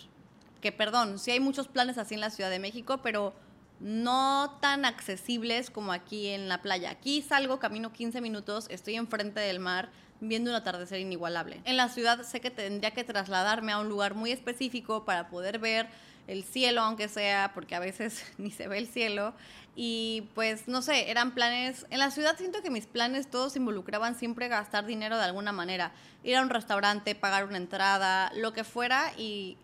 Que 0.60 0.72
perdón, 0.72 1.18
sí 1.18 1.30
hay 1.30 1.40
muchos 1.40 1.68
planes 1.68 1.96
así 1.96 2.14
en 2.14 2.20
la 2.20 2.30
Ciudad 2.30 2.50
de 2.50 2.58
México, 2.58 3.00
pero 3.02 3.34
no 3.80 4.58
tan 4.60 4.84
accesibles 4.84 5.70
como 5.70 5.92
aquí 5.92 6.28
en 6.28 6.48
la 6.48 6.62
playa. 6.62 6.90
Aquí 6.90 7.22
salgo, 7.22 7.58
camino 7.58 7.92
15 7.92 8.20
minutos, 8.20 8.66
estoy 8.70 8.96
enfrente 8.96 9.40
del 9.40 9.58
mar 9.58 9.90
viendo 10.20 10.50
un 10.50 10.56
atardecer 10.56 11.00
inigualable. 11.00 11.62
En 11.64 11.76
la 11.76 11.88
ciudad 11.88 12.22
sé 12.22 12.40
que 12.40 12.50
tendría 12.50 12.90
que 12.92 13.04
trasladarme 13.04 13.72
a 13.72 13.78
un 13.78 13.88
lugar 13.88 14.14
muy 14.14 14.32
específico 14.32 15.04
para 15.04 15.28
poder 15.28 15.58
ver 15.58 15.88
el 16.26 16.44
cielo, 16.44 16.82
aunque 16.82 17.08
sea, 17.08 17.52
porque 17.54 17.74
a 17.74 17.80
veces 17.80 18.24
ni 18.38 18.50
se 18.50 18.68
ve 18.68 18.78
el 18.78 18.86
cielo. 18.86 19.34
Y 19.76 20.28
pues 20.34 20.68
no 20.68 20.82
sé, 20.82 21.10
eran 21.10 21.32
planes. 21.32 21.86
En 21.90 22.00
la 22.00 22.10
ciudad 22.10 22.36
siento 22.36 22.60
que 22.60 22.70
mis 22.70 22.86
planes 22.86 23.30
todos 23.30 23.56
involucraban 23.56 24.14
siempre 24.14 24.48
gastar 24.48 24.84
dinero 24.84 25.16
de 25.16 25.24
alguna 25.24 25.52
manera. 25.52 25.92
Ir 26.22 26.36
a 26.36 26.42
un 26.42 26.50
restaurante, 26.50 27.14
pagar 27.14 27.46
una 27.46 27.56
entrada, 27.56 28.30
lo 28.34 28.52
que 28.52 28.64
fuera. 28.64 29.12
Y 29.16 29.56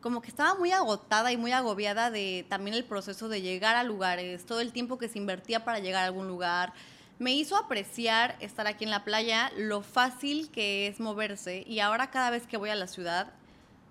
como 0.00 0.22
que 0.22 0.28
estaba 0.28 0.54
muy 0.54 0.72
agotada 0.72 1.32
y 1.32 1.36
muy 1.36 1.52
agobiada 1.52 2.10
de 2.10 2.46
también 2.48 2.76
el 2.76 2.84
proceso 2.84 3.28
de 3.28 3.42
llegar 3.42 3.76
a 3.76 3.84
lugares, 3.84 4.46
todo 4.46 4.60
el 4.60 4.72
tiempo 4.72 4.98
que 4.98 5.08
se 5.08 5.18
invertía 5.18 5.64
para 5.64 5.78
llegar 5.78 6.02
a 6.02 6.06
algún 6.06 6.26
lugar. 6.26 6.72
Me 7.18 7.32
hizo 7.34 7.56
apreciar 7.56 8.36
estar 8.40 8.66
aquí 8.66 8.84
en 8.84 8.90
la 8.90 9.04
playa, 9.04 9.52
lo 9.56 9.82
fácil 9.82 10.50
que 10.50 10.86
es 10.86 11.00
moverse 11.00 11.64
y 11.66 11.80
ahora 11.80 12.10
cada 12.10 12.30
vez 12.30 12.46
que 12.46 12.56
voy 12.56 12.70
a 12.70 12.74
la 12.74 12.86
ciudad 12.86 13.34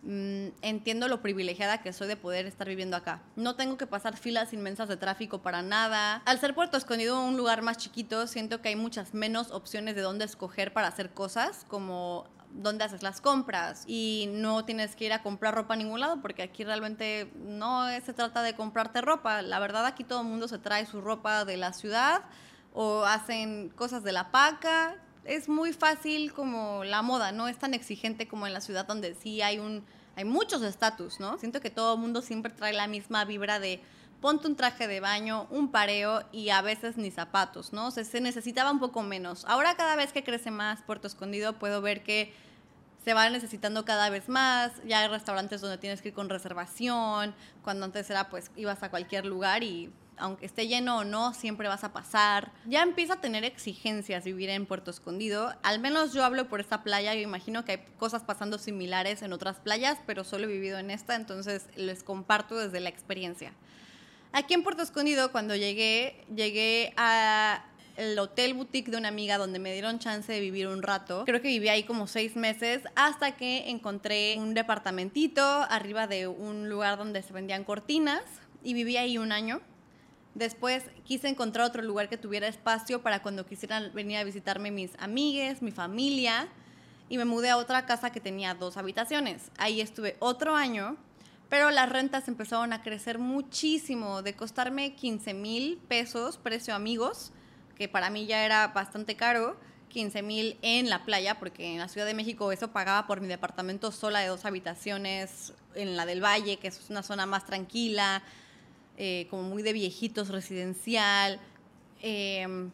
mm, 0.01 0.47
entiendo 0.63 1.07
lo 1.07 1.21
privilegiada 1.21 1.83
que 1.83 1.93
soy 1.93 2.07
de 2.07 2.15
poder 2.15 2.47
estar 2.47 2.67
viviendo 2.67 2.97
acá. 2.97 3.21
No 3.35 3.55
tengo 3.55 3.77
que 3.77 3.85
pasar 3.85 4.17
filas 4.17 4.51
inmensas 4.51 4.89
de 4.89 4.97
tráfico 4.97 5.43
para 5.43 5.61
nada. 5.61 6.23
Al 6.25 6.39
ser 6.39 6.55
Puerto 6.55 6.75
Escondido 6.75 7.23
un 7.23 7.37
lugar 7.37 7.61
más 7.61 7.77
chiquito, 7.77 8.25
siento 8.25 8.63
que 8.63 8.69
hay 8.69 8.75
muchas 8.75 9.13
menos 9.13 9.51
opciones 9.51 9.93
de 9.95 10.01
dónde 10.01 10.25
escoger 10.25 10.73
para 10.73 10.87
hacer 10.87 11.11
cosas, 11.11 11.67
como 11.67 12.25
dónde 12.51 12.83
haces 12.83 13.03
las 13.03 13.21
compras 13.21 13.83
y 13.87 14.29
no 14.31 14.65
tienes 14.65 14.95
que 14.95 15.05
ir 15.05 15.13
a 15.13 15.21
comprar 15.21 15.55
ropa 15.55 15.75
a 15.75 15.77
ningún 15.77 15.99
lado 15.99 16.21
porque 16.21 16.41
aquí 16.41 16.63
realmente 16.63 17.31
no 17.35 17.87
se 18.03 18.13
trata 18.13 18.41
de 18.41 18.55
comprarte 18.55 19.01
ropa. 19.01 19.41
La 19.41 19.59
verdad 19.59 19.85
aquí 19.85 20.03
todo 20.03 20.21
el 20.21 20.27
mundo 20.27 20.47
se 20.47 20.57
trae 20.57 20.85
su 20.85 21.01
ropa 21.01 21.45
de 21.45 21.57
la 21.57 21.73
ciudad 21.73 22.23
o 22.73 23.03
hacen 23.05 23.69
cosas 23.69 24.03
de 24.03 24.11
la 24.11 24.31
paca. 24.31 24.95
Es 25.25 25.47
muy 25.47 25.73
fácil 25.73 26.33
como 26.33 26.83
la 26.83 27.01
moda, 27.01 27.31
no 27.31 27.47
es 27.47 27.57
tan 27.57 27.73
exigente 27.73 28.27
como 28.27 28.47
en 28.47 28.53
la 28.53 28.61
ciudad 28.61 28.85
donde 28.85 29.15
sí 29.15 29.41
hay 29.41 29.59
un 29.59 29.85
hay 30.15 30.25
muchos 30.25 30.61
estatus, 30.63 31.21
¿no? 31.21 31.37
Siento 31.37 31.61
que 31.61 31.69
todo 31.69 31.93
el 31.93 31.99
mundo 32.01 32.21
siempre 32.21 32.51
trae 32.51 32.73
la 32.73 32.87
misma 32.87 33.23
vibra 33.23 33.57
de 33.57 33.81
ponte 34.21 34.47
un 34.47 34.55
traje 34.55 34.87
de 34.87 34.99
baño, 34.99 35.47
un 35.49 35.71
pareo 35.71 36.23
y 36.31 36.49
a 36.49 36.61
veces 36.61 36.97
ni 36.97 37.11
zapatos, 37.11 37.73
¿no? 37.73 37.87
O 37.87 37.91
sea, 37.91 38.03
se 38.03 38.21
necesitaba 38.21 38.71
un 38.71 38.79
poco 38.79 39.01
menos. 39.01 39.45
Ahora 39.45 39.75
cada 39.75 39.95
vez 39.95 40.11
que 40.11 40.23
crece 40.23 40.51
más 40.51 40.81
Puerto 40.81 41.07
Escondido 41.07 41.53
puedo 41.53 41.81
ver 41.81 42.03
que 42.03 42.33
se 43.03 43.13
va 43.13 43.29
necesitando 43.29 43.85
cada 43.85 44.09
vez 44.09 44.27
más. 44.29 44.71
Ya 44.85 45.01
hay 45.01 45.07
restaurantes 45.07 45.61
donde 45.61 45.77
tienes 45.77 46.01
que 46.01 46.09
ir 46.09 46.13
con 46.13 46.29
reservación, 46.29 47.33
cuando 47.63 47.85
antes 47.85 48.09
era 48.09 48.29
pues 48.29 48.51
ibas 48.55 48.83
a 48.83 48.89
cualquier 48.89 49.25
lugar 49.25 49.63
y 49.63 49.91
aunque 50.17 50.45
esté 50.45 50.67
lleno 50.67 50.97
o 50.97 51.03
no, 51.05 51.33
siempre 51.33 51.69
vas 51.69 51.85
a 51.85 51.93
pasar. 51.93 52.51
Ya 52.65 52.83
empieza 52.83 53.13
a 53.13 53.21
tener 53.21 53.45
exigencias 53.45 54.25
vivir 54.25 54.49
en 54.49 54.65
Puerto 54.65 54.91
Escondido. 54.91 55.55
Al 55.63 55.79
menos 55.79 56.13
yo 56.13 56.25
hablo 56.25 56.49
por 56.49 56.59
esta 56.59 56.83
playa, 56.83 57.15
yo 57.15 57.21
imagino 57.21 57.63
que 57.63 57.71
hay 57.71 57.85
cosas 57.97 58.23
pasando 58.23 58.57
similares 58.57 59.21
en 59.21 59.31
otras 59.31 59.59
playas, 59.59 59.97
pero 60.05 60.25
solo 60.25 60.43
he 60.43 60.47
vivido 60.47 60.77
en 60.77 60.91
esta, 60.91 61.15
entonces 61.15 61.67
les 61.77 62.03
comparto 62.03 62.57
desde 62.57 62.81
la 62.81 62.89
experiencia. 62.89 63.53
Aquí 64.31 64.53
en 64.53 64.61
Puerto 64.63 64.83
Escondido, 64.83 65.31
cuando 65.31 65.55
llegué, 65.55 66.23
llegué 66.33 66.93
a 66.97 67.65
el 67.97 68.17
hotel 68.17 68.53
boutique 68.53 68.91
de 68.91 68.97
una 68.97 69.09
amiga 69.09 69.37
donde 69.37 69.59
me 69.59 69.73
dieron 69.73 69.99
chance 69.99 70.31
de 70.31 70.39
vivir 70.39 70.67
un 70.67 70.83
rato. 70.83 71.25
Creo 71.25 71.41
que 71.41 71.47
viví 71.47 71.67
ahí 71.67 71.83
como 71.83 72.07
seis 72.07 72.35
meses 72.35 72.83
hasta 72.95 73.35
que 73.35 73.69
encontré 73.69 74.35
un 74.37 74.53
departamentito 74.53 75.43
arriba 75.43 76.07
de 76.07 76.27
un 76.27 76.69
lugar 76.69 76.97
donde 76.97 77.23
se 77.23 77.33
vendían 77.33 77.63
cortinas 77.63 78.21
y 78.63 78.73
viví 78.73 78.97
ahí 78.97 79.17
un 79.17 79.31
año. 79.31 79.61
Después 80.35 80.85
quise 81.03 81.27
encontrar 81.27 81.65
otro 81.65 81.81
lugar 81.81 82.07
que 82.07 82.15
tuviera 82.15 82.47
espacio 82.47 83.01
para 83.01 83.21
cuando 83.21 83.45
quisieran 83.45 83.91
venir 83.93 84.17
a 84.17 84.23
visitarme 84.23 84.71
mis 84.71 84.91
amigues, 84.99 85.61
mi 85.61 85.71
familia. 85.71 86.47
Y 87.09 87.17
me 87.17 87.25
mudé 87.25 87.49
a 87.49 87.57
otra 87.57 87.87
casa 87.87 88.11
que 88.11 88.21
tenía 88.21 88.53
dos 88.53 88.77
habitaciones. 88.77 89.51
Ahí 89.57 89.81
estuve 89.81 90.15
otro 90.19 90.55
año 90.55 90.97
pero 91.49 91.71
las 91.71 91.89
rentas 91.89 92.27
empezaron 92.27 92.73
a 92.73 92.81
crecer 92.81 93.17
muchísimo, 93.17 94.21
de 94.21 94.35
costarme 94.35 94.93
15 94.93 95.33
mil 95.33 95.77
pesos, 95.87 96.37
precio 96.37 96.75
amigos, 96.75 97.31
que 97.75 97.89
para 97.89 98.11
mí 98.11 98.27
ya 98.27 98.45
era 98.45 98.67
bastante 98.67 99.15
caro, 99.15 99.57
15 99.89 100.21
mil 100.21 100.57
en 100.61 100.89
la 100.89 101.05
playa, 101.05 101.39
porque 101.39 101.73
en 101.73 101.79
la 101.79 101.87
Ciudad 101.87 102.05
de 102.05 102.13
México 102.13 102.51
eso 102.51 102.71
pagaba 102.71 103.07
por 103.07 103.19
mi 103.21 103.27
departamento 103.27 103.91
sola 103.91 104.19
de 104.19 104.27
dos 104.27 104.45
habitaciones, 104.45 105.53
en 105.75 105.97
la 105.97 106.05
del 106.05 106.23
Valle, 106.23 106.57
que 106.57 106.67
es 106.67 106.89
una 106.89 107.03
zona 107.03 107.25
más 107.25 107.45
tranquila, 107.45 108.21
eh, 108.97 109.27
como 109.29 109.43
muy 109.43 109.63
de 109.63 109.73
viejitos, 109.73 110.29
residencial. 110.29 111.39
Em, 112.01 112.71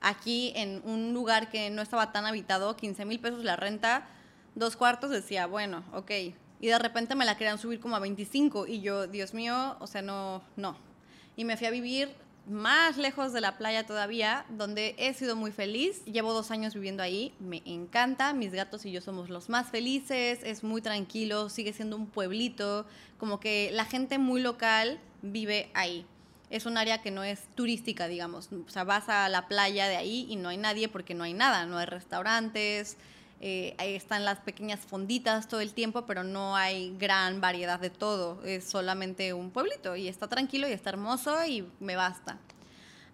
aquí 0.00 0.52
en 0.56 0.80
un 0.84 1.12
lugar 1.12 1.50
que 1.50 1.68
no 1.70 1.82
estaba 1.82 2.12
tan 2.12 2.26
habitado, 2.26 2.76
15 2.76 3.04
mil 3.04 3.20
pesos 3.20 3.44
la 3.44 3.56
renta, 3.56 4.06
dos 4.54 4.76
cuartos, 4.76 5.10
decía, 5.10 5.46
bueno, 5.46 5.84
ok, 5.92 6.10
y 6.60 6.68
de 6.68 6.78
repente 6.78 7.14
me 7.14 7.24
la 7.24 7.36
querían 7.36 7.58
subir 7.58 7.80
como 7.80 7.96
a 7.96 8.00
25 8.00 8.66
y 8.66 8.80
yo, 8.80 9.06
Dios 9.06 9.34
mío, 9.34 9.76
o 9.80 9.86
sea, 9.86 10.02
no, 10.02 10.42
no. 10.56 10.76
Y 11.36 11.44
me 11.44 11.56
fui 11.56 11.66
a 11.66 11.70
vivir 11.70 12.08
más 12.48 12.96
lejos 12.96 13.32
de 13.32 13.40
la 13.40 13.58
playa 13.58 13.86
todavía, 13.86 14.46
donde 14.50 14.94
he 14.98 15.12
sido 15.14 15.36
muy 15.36 15.50
feliz. 15.50 16.04
Llevo 16.04 16.32
dos 16.32 16.50
años 16.50 16.74
viviendo 16.74 17.02
ahí, 17.02 17.34
me 17.40 17.62
encanta, 17.66 18.32
mis 18.32 18.52
gatos 18.52 18.86
y 18.86 18.92
yo 18.92 19.00
somos 19.00 19.28
los 19.30 19.48
más 19.48 19.68
felices, 19.68 20.40
es 20.44 20.62
muy 20.62 20.80
tranquilo, 20.80 21.48
sigue 21.48 21.72
siendo 21.72 21.96
un 21.96 22.06
pueblito, 22.06 22.86
como 23.18 23.40
que 23.40 23.70
la 23.72 23.84
gente 23.84 24.18
muy 24.18 24.40
local 24.40 25.00
vive 25.22 25.70
ahí. 25.74 26.06
Es 26.48 26.64
un 26.64 26.78
área 26.78 27.02
que 27.02 27.10
no 27.10 27.24
es 27.24 27.48
turística, 27.56 28.06
digamos. 28.06 28.50
O 28.52 28.70
sea, 28.70 28.84
vas 28.84 29.08
a 29.08 29.28
la 29.28 29.48
playa 29.48 29.88
de 29.88 29.96
ahí 29.96 30.26
y 30.30 30.36
no 30.36 30.48
hay 30.48 30.56
nadie 30.56 30.88
porque 30.88 31.14
no 31.14 31.24
hay 31.24 31.34
nada, 31.34 31.66
no 31.66 31.78
hay 31.78 31.86
restaurantes, 31.86 32.96
eh, 33.40 33.74
ahí 33.78 33.94
están 33.94 34.24
las 34.24 34.40
pequeñas 34.40 34.80
fonditas 34.80 35.48
todo 35.48 35.60
el 35.60 35.74
tiempo, 35.74 36.06
pero 36.06 36.24
no 36.24 36.56
hay 36.56 36.96
gran 36.98 37.40
variedad 37.40 37.78
de 37.78 37.90
todo. 37.90 38.42
Es 38.44 38.64
solamente 38.64 39.32
un 39.34 39.50
pueblito 39.50 39.96
y 39.96 40.08
está 40.08 40.28
tranquilo 40.28 40.68
y 40.68 40.72
está 40.72 40.90
hermoso 40.90 41.44
y 41.44 41.68
me 41.80 41.96
basta. 41.96 42.38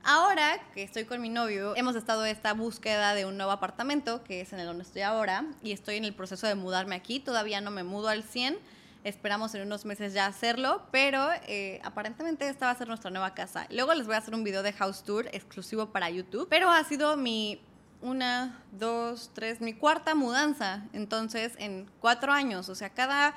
Ahora 0.04 0.60
que 0.74 0.82
estoy 0.82 1.04
con 1.04 1.20
mi 1.20 1.28
novio, 1.28 1.76
hemos 1.76 1.94
estado 1.94 2.24
en 2.24 2.32
esta 2.32 2.54
búsqueda 2.54 3.14
de 3.14 3.24
un 3.24 3.36
nuevo 3.36 3.52
apartamento, 3.52 4.24
que 4.24 4.40
es 4.40 4.52
en 4.52 4.58
el 4.58 4.66
donde 4.66 4.82
estoy 4.82 5.02
ahora, 5.02 5.44
y 5.62 5.70
estoy 5.70 5.96
en 5.96 6.04
el 6.04 6.12
proceso 6.12 6.46
de 6.48 6.56
mudarme 6.56 6.96
aquí. 6.96 7.20
Todavía 7.20 7.60
no 7.60 7.70
me 7.70 7.84
mudo 7.84 8.08
al 8.08 8.24
100. 8.24 8.58
Esperamos 9.04 9.54
en 9.54 9.62
unos 9.62 9.84
meses 9.84 10.12
ya 10.12 10.26
hacerlo, 10.26 10.82
pero 10.92 11.28
eh, 11.46 11.80
aparentemente 11.84 12.48
esta 12.48 12.66
va 12.66 12.72
a 12.72 12.78
ser 12.78 12.88
nuestra 12.88 13.10
nueva 13.10 13.34
casa. 13.34 13.66
Luego 13.70 13.94
les 13.94 14.06
voy 14.06 14.14
a 14.14 14.18
hacer 14.18 14.34
un 14.34 14.44
video 14.44 14.62
de 14.62 14.72
house 14.72 15.02
tour 15.02 15.28
exclusivo 15.32 15.90
para 15.90 16.08
YouTube, 16.10 16.46
pero 16.48 16.70
ha 16.70 16.82
sido 16.84 17.16
mi 17.16 17.60
una, 18.02 18.62
dos, 18.72 19.30
tres, 19.32 19.60
mi 19.60 19.72
cuarta 19.72 20.14
mudanza. 20.14 20.82
Entonces, 20.92 21.54
en 21.58 21.88
cuatro 22.00 22.32
años, 22.32 22.68
o 22.68 22.74
sea, 22.74 22.90
cada 22.90 23.34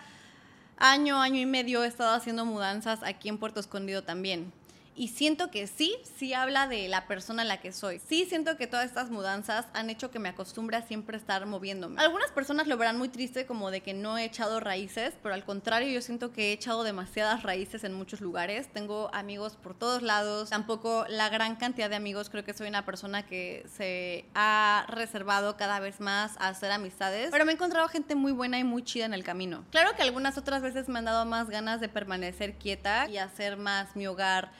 año, 0.77 1.21
año 1.21 1.39
y 1.39 1.45
medio 1.45 1.83
he 1.83 1.87
estado 1.87 2.13
haciendo 2.13 2.45
mudanzas 2.45 3.03
aquí 3.03 3.29
en 3.29 3.37
Puerto 3.37 3.59
Escondido 3.59 4.03
también. 4.03 4.51
Y 4.97 5.09
siento 5.09 5.51
que 5.51 5.67
sí, 5.67 5.97
sí 6.17 6.33
habla 6.33 6.67
de 6.67 6.87
la 6.87 7.05
persona 7.05 7.41
en 7.41 7.49
la 7.49 7.59
que 7.59 7.73
soy. 7.73 7.99
Sí 7.99 8.25
siento 8.25 8.55
que 8.55 8.65
todas 8.65 8.85
estas 8.85 9.09
mudanzas 9.09 9.65
han 9.73 9.89
hecho 9.89 10.09
que 10.09 10.19
me 10.19 10.29
acostumbre 10.29 10.77
a 10.77 10.81
siempre 10.83 11.17
estar 11.17 11.45
moviéndome. 11.45 12.01
Algunas 12.01 12.31
personas 12.31 12.67
lo 12.67 12.77
verán 12.77 12.97
muy 12.97 13.09
triste 13.09 13.45
como 13.45 13.71
de 13.71 13.81
que 13.81 13.93
no 13.93 14.17
he 14.17 14.23
echado 14.23 14.61
raíces, 14.61 15.13
pero 15.21 15.35
al 15.35 15.43
contrario 15.43 15.89
yo 15.89 16.01
siento 16.01 16.31
que 16.31 16.49
he 16.49 16.51
echado 16.53 16.83
demasiadas 16.83 17.43
raíces 17.43 17.83
en 17.83 17.93
muchos 17.93 18.21
lugares. 18.21 18.69
Tengo 18.71 19.09
amigos 19.13 19.57
por 19.57 19.77
todos 19.77 20.01
lados. 20.01 20.49
Tampoco 20.49 21.05
la 21.09 21.27
gran 21.27 21.57
cantidad 21.57 21.89
de 21.89 21.97
amigos. 21.97 22.29
Creo 22.29 22.45
que 22.45 22.53
soy 22.53 22.69
una 22.69 22.85
persona 22.85 23.25
que 23.25 23.65
se 23.75 24.25
ha 24.33 24.85
reservado 24.87 25.57
cada 25.57 25.81
vez 25.81 25.99
más 25.99 26.37
a 26.37 26.47
hacer 26.47 26.71
amistades. 26.71 27.31
Pero 27.31 27.43
me 27.43 27.51
he 27.51 27.55
encontrado 27.55 27.89
gente 27.89 28.15
muy 28.15 28.31
buena 28.31 28.59
y 28.59 28.63
muy 28.63 28.81
chida 28.81 29.03
en 29.03 29.13
el 29.13 29.25
camino. 29.25 29.65
Claro 29.71 29.93
que 29.97 30.03
algunas 30.03 30.37
otras 30.37 30.61
veces 30.61 30.87
me 30.87 30.99
han 30.99 31.05
dado 31.05 31.25
más 31.25 31.49
ganas 31.49 31.81
de 31.81 31.89
permanecer 31.89 32.53
quieta 32.53 33.09
y 33.09 33.17
hacer 33.17 33.57
más 33.57 33.95
mi 33.97 34.07
hogar 34.07 34.51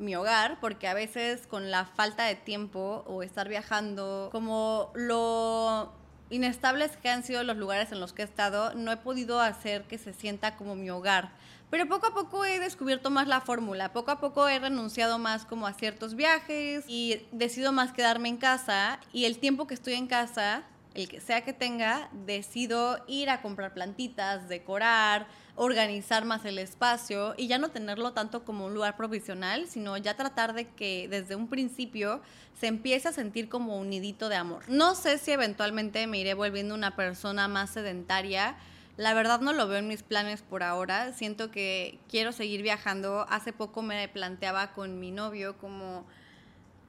mi 0.00 0.16
hogar, 0.16 0.58
porque 0.60 0.88
a 0.88 0.94
veces 0.94 1.46
con 1.46 1.70
la 1.70 1.84
falta 1.84 2.24
de 2.24 2.34
tiempo 2.34 3.04
o 3.06 3.22
estar 3.22 3.48
viajando, 3.48 4.30
como 4.32 4.90
lo 4.94 5.92
inestables 6.30 6.96
que 6.96 7.10
han 7.10 7.22
sido 7.22 7.44
los 7.44 7.56
lugares 7.56 7.92
en 7.92 8.00
los 8.00 8.12
que 8.12 8.22
he 8.22 8.24
estado, 8.24 8.74
no 8.74 8.90
he 8.90 8.96
podido 8.96 9.40
hacer 9.40 9.82
que 9.84 9.98
se 9.98 10.12
sienta 10.14 10.56
como 10.56 10.74
mi 10.74 10.88
hogar. 10.90 11.32
Pero 11.70 11.86
poco 11.86 12.06
a 12.08 12.14
poco 12.14 12.44
he 12.44 12.58
descubierto 12.58 13.10
más 13.10 13.28
la 13.28 13.40
fórmula, 13.40 13.92
poco 13.92 14.10
a 14.10 14.20
poco 14.20 14.48
he 14.48 14.58
renunciado 14.58 15.18
más 15.18 15.44
como 15.44 15.66
a 15.66 15.72
ciertos 15.72 16.16
viajes 16.16 16.84
y 16.88 17.22
decido 17.30 17.70
más 17.70 17.92
quedarme 17.92 18.28
en 18.28 18.38
casa 18.38 18.98
y 19.12 19.26
el 19.26 19.38
tiempo 19.38 19.66
que 19.66 19.74
estoy 19.74 19.94
en 19.94 20.08
casa, 20.08 20.64
el 20.94 21.08
que 21.08 21.20
sea 21.20 21.42
que 21.42 21.52
tenga, 21.52 22.08
decido 22.26 23.04
ir 23.06 23.30
a 23.30 23.40
comprar 23.40 23.72
plantitas, 23.72 24.48
decorar, 24.48 25.28
organizar 25.62 26.24
más 26.24 26.46
el 26.46 26.58
espacio 26.58 27.34
y 27.36 27.46
ya 27.46 27.58
no 27.58 27.68
tenerlo 27.68 28.14
tanto 28.14 28.46
como 28.46 28.64
un 28.64 28.72
lugar 28.72 28.96
provisional, 28.96 29.68
sino 29.68 29.94
ya 29.98 30.16
tratar 30.16 30.54
de 30.54 30.68
que 30.68 31.06
desde 31.10 31.36
un 31.36 31.48
principio 31.48 32.22
se 32.58 32.66
empiece 32.66 33.08
a 33.08 33.12
sentir 33.12 33.50
como 33.50 33.78
un 33.78 33.90
nidito 33.90 34.30
de 34.30 34.36
amor. 34.36 34.64
No 34.68 34.94
sé 34.94 35.18
si 35.18 35.32
eventualmente 35.32 36.06
me 36.06 36.18
iré 36.18 36.32
volviendo 36.32 36.74
una 36.74 36.96
persona 36.96 37.46
más 37.46 37.68
sedentaria, 37.68 38.56
la 38.96 39.12
verdad 39.12 39.42
no 39.42 39.52
lo 39.52 39.68
veo 39.68 39.76
en 39.76 39.86
mis 39.86 40.02
planes 40.02 40.40
por 40.40 40.62
ahora. 40.62 41.12
Siento 41.12 41.50
que 41.50 41.98
quiero 42.08 42.32
seguir 42.32 42.62
viajando. 42.62 43.26
Hace 43.28 43.52
poco 43.52 43.82
me 43.82 44.08
planteaba 44.08 44.72
con 44.72 44.98
mi 44.98 45.10
novio 45.10 45.58
como 45.58 46.06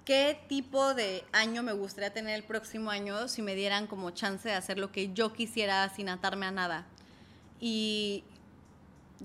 qué 0.06 0.40
tipo 0.48 0.94
de 0.94 1.26
año 1.34 1.62
me 1.62 1.74
gustaría 1.74 2.14
tener 2.14 2.36
el 2.36 2.44
próximo 2.44 2.90
año 2.90 3.28
si 3.28 3.42
me 3.42 3.54
dieran 3.54 3.88
como 3.88 4.12
chance 4.12 4.48
de 4.48 4.56
hacer 4.56 4.78
lo 4.78 4.94
que 4.94 5.14
yo 5.14 5.34
quisiera 5.34 5.90
sin 5.90 6.08
atarme 6.08 6.46
a 6.46 6.52
nada. 6.52 6.86
Y 7.60 8.24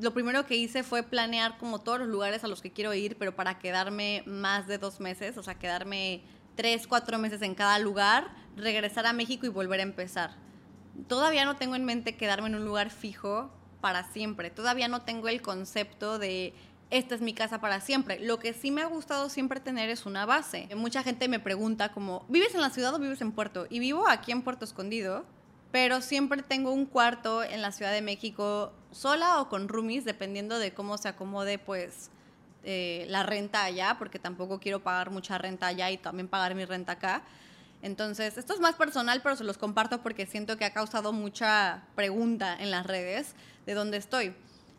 lo 0.00 0.12
primero 0.12 0.46
que 0.46 0.56
hice 0.56 0.82
fue 0.82 1.02
planear 1.02 1.58
como 1.58 1.80
todos 1.80 2.00
los 2.00 2.08
lugares 2.08 2.44
a 2.44 2.48
los 2.48 2.60
que 2.62 2.72
quiero 2.72 2.92
ir, 2.94 3.16
pero 3.16 3.34
para 3.34 3.58
quedarme 3.58 4.22
más 4.26 4.66
de 4.66 4.78
dos 4.78 5.00
meses, 5.00 5.36
o 5.38 5.42
sea, 5.42 5.58
quedarme 5.58 6.22
tres, 6.54 6.86
cuatro 6.86 7.18
meses 7.18 7.42
en 7.42 7.54
cada 7.54 7.78
lugar, 7.78 8.30
regresar 8.56 9.06
a 9.06 9.12
México 9.12 9.46
y 9.46 9.50
volver 9.50 9.80
a 9.80 9.84
empezar 9.84 10.46
todavía 11.08 11.44
no 11.44 11.56
tengo 11.56 11.76
en 11.76 11.84
mente 11.84 12.16
quedarme 12.16 12.48
en 12.48 12.56
un 12.56 12.64
lugar 12.64 12.90
fijo 12.90 13.50
para 13.80 14.04
siempre. 14.12 14.50
Todavía 14.50 14.88
no 14.88 15.02
tengo 15.02 15.28
el 15.28 15.42
concepto 15.42 16.18
de 16.18 16.54
esta 16.90 17.14
es 17.14 17.20
mi 17.20 17.34
casa 17.34 17.60
para 17.60 17.80
siempre. 17.80 18.20
Lo 18.20 18.38
que 18.38 18.52
sí 18.52 18.70
me 18.70 18.82
ha 18.82 18.86
gustado 18.86 19.28
siempre 19.28 19.60
tener 19.60 19.90
es 19.90 20.06
una 20.06 20.24
base. 20.24 20.68
Mucha 20.76 21.02
gente 21.02 21.28
me 21.28 21.40
pregunta 21.40 21.92
como, 21.92 22.24
¿vives 22.28 22.54
en 22.54 22.60
la 22.60 22.70
ciudad 22.70 22.94
o 22.94 22.98
vives 22.98 23.20
en 23.20 23.32
Puerto? 23.32 23.66
Y 23.68 23.80
vivo 23.80 24.08
aquí 24.08 24.32
en 24.32 24.42
Puerto 24.42 24.64
Escondido, 24.64 25.24
pero 25.72 26.00
siempre 26.00 26.42
tengo 26.42 26.72
un 26.72 26.86
cuarto 26.86 27.42
en 27.42 27.62
la 27.62 27.72
Ciudad 27.72 27.92
de 27.92 28.02
México 28.02 28.72
sola 28.92 29.40
o 29.40 29.48
con 29.48 29.68
roomies, 29.68 30.04
dependiendo 30.04 30.58
de 30.58 30.72
cómo 30.72 30.98
se 30.98 31.08
acomode 31.08 31.58
pues 31.58 32.10
eh, 32.64 33.06
la 33.08 33.22
renta 33.22 33.64
allá, 33.64 33.96
porque 33.98 34.18
tampoco 34.18 34.58
quiero 34.58 34.82
pagar 34.82 35.10
mucha 35.10 35.38
renta 35.38 35.66
allá 35.66 35.90
y 35.90 35.98
también 35.98 36.28
pagar 36.28 36.54
mi 36.54 36.64
renta 36.64 36.92
acá. 36.92 37.22
Entonces, 37.82 38.38
esto 38.38 38.54
es 38.54 38.60
más 38.60 38.74
personal, 38.74 39.20
pero 39.22 39.36
se 39.36 39.44
los 39.44 39.58
comparto 39.58 40.02
porque 40.02 40.26
siento 40.26 40.56
que 40.56 40.64
ha 40.64 40.72
causado 40.72 41.12
mucha 41.12 41.84
pregunta 41.94 42.56
en 42.58 42.70
las 42.70 42.86
redes 42.86 43.34
de 43.66 43.74
dónde 43.74 43.98
estoy. 43.98 44.34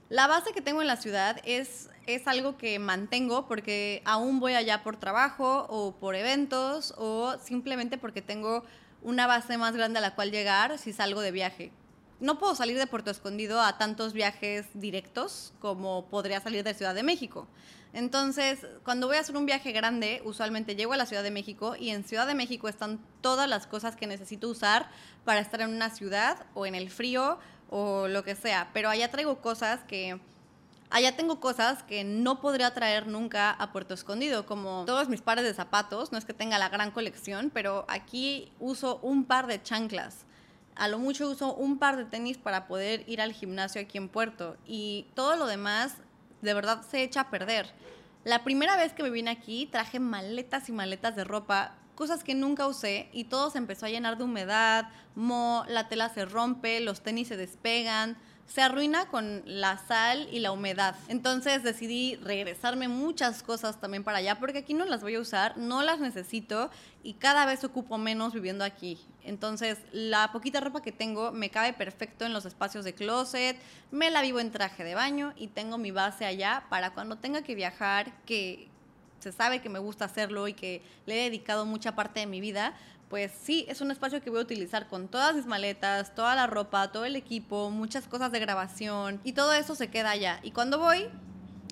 La 0.09 0.27
base 0.27 0.51
que 0.51 0.61
tengo 0.61 0.81
en 0.81 0.87
la 0.87 0.95
ciudad 0.95 1.39
es, 1.43 1.89
es 2.05 2.27
algo 2.27 2.57
que 2.57 2.79
mantengo 2.79 3.47
porque 3.47 4.01
aún 4.05 4.39
voy 4.39 4.53
allá 4.53 4.83
por 4.83 4.97
trabajo 4.97 5.67
o 5.69 5.95
por 5.95 6.15
eventos 6.15 6.93
o 6.97 7.37
simplemente 7.39 7.97
porque 7.97 8.21
tengo 8.21 8.63
una 9.01 9.27
base 9.27 9.57
más 9.57 9.75
grande 9.75 9.99
a 9.99 10.01
la 10.01 10.15
cual 10.15 10.31
llegar 10.31 10.77
si 10.77 10.93
salgo 10.93 11.21
de 11.21 11.31
viaje. 11.31 11.71
No 12.19 12.39
puedo 12.39 12.55
salir 12.55 12.77
de 12.77 12.87
Puerto 12.87 13.11
Escondido 13.11 13.61
a 13.61 13.77
tantos 13.77 14.13
viajes 14.13 14.65
directos 14.73 15.53
como 15.59 16.05
podría 16.05 16.41
salir 16.41 16.63
de 16.63 16.73
Ciudad 16.73 16.95
de 16.95 17.03
México. 17.03 17.47
Entonces, 17.93 18.65
cuando 18.83 19.07
voy 19.07 19.17
a 19.17 19.19
hacer 19.19 19.37
un 19.37 19.45
viaje 19.45 19.71
grande, 19.71 20.21
usualmente 20.25 20.75
llego 20.75 20.93
a 20.93 20.97
la 20.97 21.05
Ciudad 21.05 21.23
de 21.23 21.31
México 21.31 21.75
y 21.75 21.91
en 21.91 22.03
Ciudad 22.03 22.27
de 22.27 22.35
México 22.35 22.67
están 22.67 22.99
todas 23.21 23.47
las 23.47 23.67
cosas 23.67 23.95
que 23.95 24.07
necesito 24.07 24.49
usar 24.49 24.89
para 25.25 25.39
estar 25.39 25.61
en 25.61 25.69
una 25.69 25.89
ciudad 25.89 26.45
o 26.53 26.65
en 26.65 26.75
el 26.75 26.89
frío 26.89 27.39
o 27.69 28.07
lo 28.07 28.23
que 28.23 28.35
sea. 28.35 28.69
Pero 28.73 28.89
allá 28.89 29.11
traigo 29.11 29.39
cosas 29.41 29.79
que... 29.87 30.19
Allá 30.89 31.17
tengo 31.17 31.41
cosas 31.41 31.83
que 31.83 32.05
no 32.05 32.39
podría 32.39 32.73
traer 32.73 33.07
nunca 33.07 33.51
a 33.51 33.71
Puerto 33.73 33.93
Escondido, 33.93 34.45
como 34.45 34.85
todos 34.85 35.09
mis 35.09 35.21
pares 35.21 35.43
de 35.43 35.53
zapatos, 35.53 36.13
no 36.13 36.17
es 36.17 36.23
que 36.23 36.33
tenga 36.33 36.57
la 36.57 36.69
gran 36.69 36.91
colección, 36.91 37.51
pero 37.53 37.85
aquí 37.89 38.51
uso 38.59 38.99
un 39.01 39.25
par 39.25 39.47
de 39.47 39.61
chanclas. 39.61 40.25
A 40.75 40.87
lo 40.87 40.97
mucho 40.97 41.29
uso 41.29 41.53
un 41.55 41.77
par 41.77 41.97
de 41.97 42.05
tenis 42.05 42.37
para 42.37 42.67
poder 42.67 43.03
ir 43.07 43.19
al 43.19 43.33
gimnasio 43.33 43.81
aquí 43.81 43.97
en 43.97 44.07
Puerto. 44.07 44.55
Y 44.65 45.07
todo 45.13 45.35
lo 45.35 45.45
demás 45.45 45.95
de 46.41 46.53
verdad 46.53 46.83
se 46.83 47.03
echa 47.03 47.21
a 47.21 47.29
perder. 47.29 47.73
La 48.23 48.43
primera 48.43 48.77
vez 48.77 48.93
que 48.93 49.03
me 49.03 49.09
vine 49.09 49.31
aquí 49.31 49.65
traje 49.65 49.99
maletas 49.99 50.69
y 50.69 50.71
maletas 50.71 51.15
de 51.15 51.23
ropa, 51.23 51.75
cosas 51.95 52.23
que 52.23 52.35
nunca 52.35 52.67
usé 52.67 53.09
y 53.11 53.25
todo 53.25 53.49
se 53.49 53.57
empezó 53.57 53.87
a 53.87 53.89
llenar 53.89 54.17
de 54.17 54.23
humedad, 54.23 54.89
mo, 55.15 55.65
la 55.67 55.89
tela 55.89 56.09
se 56.09 56.25
rompe, 56.25 56.79
los 56.79 57.01
tenis 57.01 57.27
se 57.27 57.37
despegan, 57.37 58.17
se 58.47 58.61
arruina 58.61 59.07
con 59.09 59.43
la 59.45 59.77
sal 59.77 60.27
y 60.31 60.39
la 60.39 60.51
humedad. 60.51 60.95
Entonces 61.09 61.63
decidí 61.63 62.15
regresarme 62.15 62.87
muchas 62.87 63.43
cosas 63.43 63.79
también 63.79 64.03
para 64.03 64.19
allá 64.19 64.39
porque 64.39 64.59
aquí 64.59 64.73
no 64.73 64.85
las 64.85 65.01
voy 65.01 65.15
a 65.15 65.19
usar, 65.19 65.57
no 65.57 65.83
las 65.83 65.99
necesito 65.99 66.71
y 67.03 67.13
cada 67.13 67.45
vez 67.45 67.63
ocupo 67.63 67.97
menos 67.97 68.33
viviendo 68.33 68.63
aquí. 68.63 68.97
Entonces 69.23 69.77
la 69.91 70.31
poquita 70.31 70.61
ropa 70.61 70.81
que 70.81 70.93
tengo 70.93 71.31
me 71.31 71.49
cabe 71.49 71.73
perfecto 71.73 72.25
en 72.25 72.33
los 72.33 72.45
espacios 72.45 72.85
de 72.85 72.93
closet, 72.93 73.57
me 73.91 74.09
la 74.09 74.21
vivo 74.21 74.39
en 74.39 74.51
traje 74.51 74.83
de 74.85 74.95
baño 74.95 75.33
y 75.35 75.47
tengo 75.47 75.77
mi 75.77 75.91
base 75.91 76.25
allá 76.25 76.65
para 76.69 76.93
cuando 76.93 77.17
tenga 77.17 77.41
que 77.41 77.53
viajar, 77.53 78.13
que 78.25 78.69
se 79.19 79.31
sabe 79.31 79.61
que 79.61 79.69
me 79.69 79.79
gusta 79.79 80.05
hacerlo 80.05 80.47
y 80.47 80.53
que 80.53 80.81
le 81.05 81.19
he 81.19 81.23
dedicado 81.23 81.65
mucha 81.65 81.95
parte 81.95 82.21
de 82.21 82.27
mi 82.27 82.39
vida, 82.39 82.75
pues 83.09 83.31
sí, 83.41 83.65
es 83.69 83.79
un 83.81 83.91
espacio 83.91 84.21
que 84.21 84.29
voy 84.29 84.39
a 84.39 84.43
utilizar 84.43 84.87
con 84.87 85.07
todas 85.07 85.35
mis 85.35 85.45
maletas, 85.45 86.13
toda 86.13 86.35
la 86.35 86.45
ropa, 86.45 86.91
todo 86.91 87.05
el 87.05 87.15
equipo, 87.15 87.69
muchas 87.69 88.07
cosas 88.07 88.31
de 88.31 88.39
grabación 88.39 89.21
y 89.23 89.33
todo 89.33 89.53
eso 89.53 89.75
se 89.75 89.89
queda 89.89 90.11
allá. 90.11 90.39
Y 90.43 90.51
cuando 90.51 90.77
voy, 90.77 91.07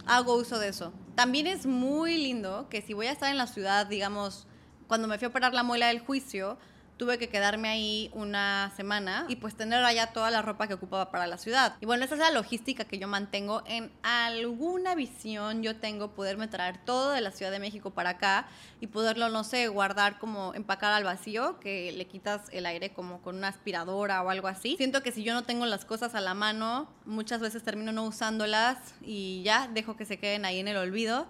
hago 0.06 0.36
uso 0.36 0.60
de 0.60 0.70
eso. 0.70 0.94
También 1.16 1.48
es 1.48 1.66
muy 1.66 2.18
lindo 2.18 2.68
que 2.70 2.82
si 2.82 2.94
voy 2.94 3.08
a 3.08 3.12
estar 3.12 3.30
en 3.30 3.38
la 3.38 3.48
ciudad, 3.48 3.86
digamos, 3.86 4.48
cuando 4.88 5.08
me 5.08 5.18
fui 5.18 5.26
a 5.26 5.30
operar 5.30 5.54
la 5.54 5.64
muela 5.64 5.88
del 5.88 6.00
juicio, 6.00 6.58
tuve 6.98 7.18
que 7.18 7.30
quedarme 7.30 7.68
ahí 7.68 8.10
una 8.14 8.72
semana 8.76 9.26
y 9.28 9.36
pues 9.36 9.56
tener 9.56 9.84
allá 9.84 10.08
toda 10.14 10.32
la 10.32 10.42
ropa 10.42 10.68
que 10.68 10.76
ocupaba 10.76 11.12
para 11.12 11.28
la 11.28 11.38
ciudad. 11.38 11.76
Y 11.82 11.86
bueno, 11.86 12.06
esa 12.06 12.16
es 12.16 12.20
la 12.20 12.32
logística 12.32 12.86
que 12.86 12.98
yo 12.98 13.08
mantengo. 13.08 13.64
En 13.66 13.92
alguna 14.04 14.96
visión 14.96 15.62
yo 15.62 15.76
tengo 15.76 16.12
poderme 16.12 16.48
traer 16.48 16.78
todo 16.86 17.12
de 17.12 17.22
la 17.22 17.32
Ciudad 17.32 17.52
de 17.52 17.60
México 17.60 17.92
para 17.92 18.12
acá 18.12 18.48
y 18.80 18.88
poderlo, 18.88 19.30
no 19.30 19.44
sé, 19.44 19.68
guardar 19.68 20.20
como 20.20 20.54
empacar 20.54 20.94
al 20.94 21.04
vacío, 21.04 21.60
que 21.60 21.92
le 21.92 22.06
quitas 22.06 22.44
el 22.52 22.66
aire 22.66 22.94
como 22.94 23.22
con 23.22 23.36
una 23.36 23.50
aspiradora 23.50 24.22
o 24.24 24.30
algo 24.30 24.48
así. 24.48 24.76
Siento 24.78 25.04
que 25.04 25.12
si 25.12 25.24
yo 25.24 25.34
no 25.34 25.44
tengo 25.44 25.66
las 25.66 25.86
cosas 25.86 26.16
a 26.16 26.22
la 26.22 26.34
mano, 26.34 26.90
muchas 27.06 27.42
veces 27.42 27.64
termino 27.64 27.92
no 27.92 28.06
usándolas 28.06 28.78
y 29.02 29.44
ya 29.44 29.68
dejo 29.68 29.98
que 29.98 30.06
se 30.06 30.18
queden 30.18 30.46
ahí 30.46 30.60
en 30.60 30.68
el 30.68 30.78
olvido. 30.78 31.28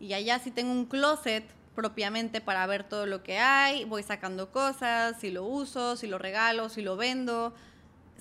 Y 0.00 0.14
allá 0.14 0.40
sí 0.40 0.50
tengo 0.50 0.72
un 0.72 0.86
closet 0.86 1.44
propiamente 1.74 2.40
para 2.40 2.66
ver 2.66 2.84
todo 2.84 3.06
lo 3.06 3.22
que 3.22 3.38
hay, 3.38 3.84
voy 3.84 4.02
sacando 4.02 4.50
cosas, 4.50 5.18
si 5.20 5.30
lo 5.30 5.44
uso, 5.44 5.96
si 5.96 6.06
lo 6.06 6.18
regalo, 6.18 6.68
si 6.68 6.82
lo 6.82 6.96
vendo, 6.96 7.54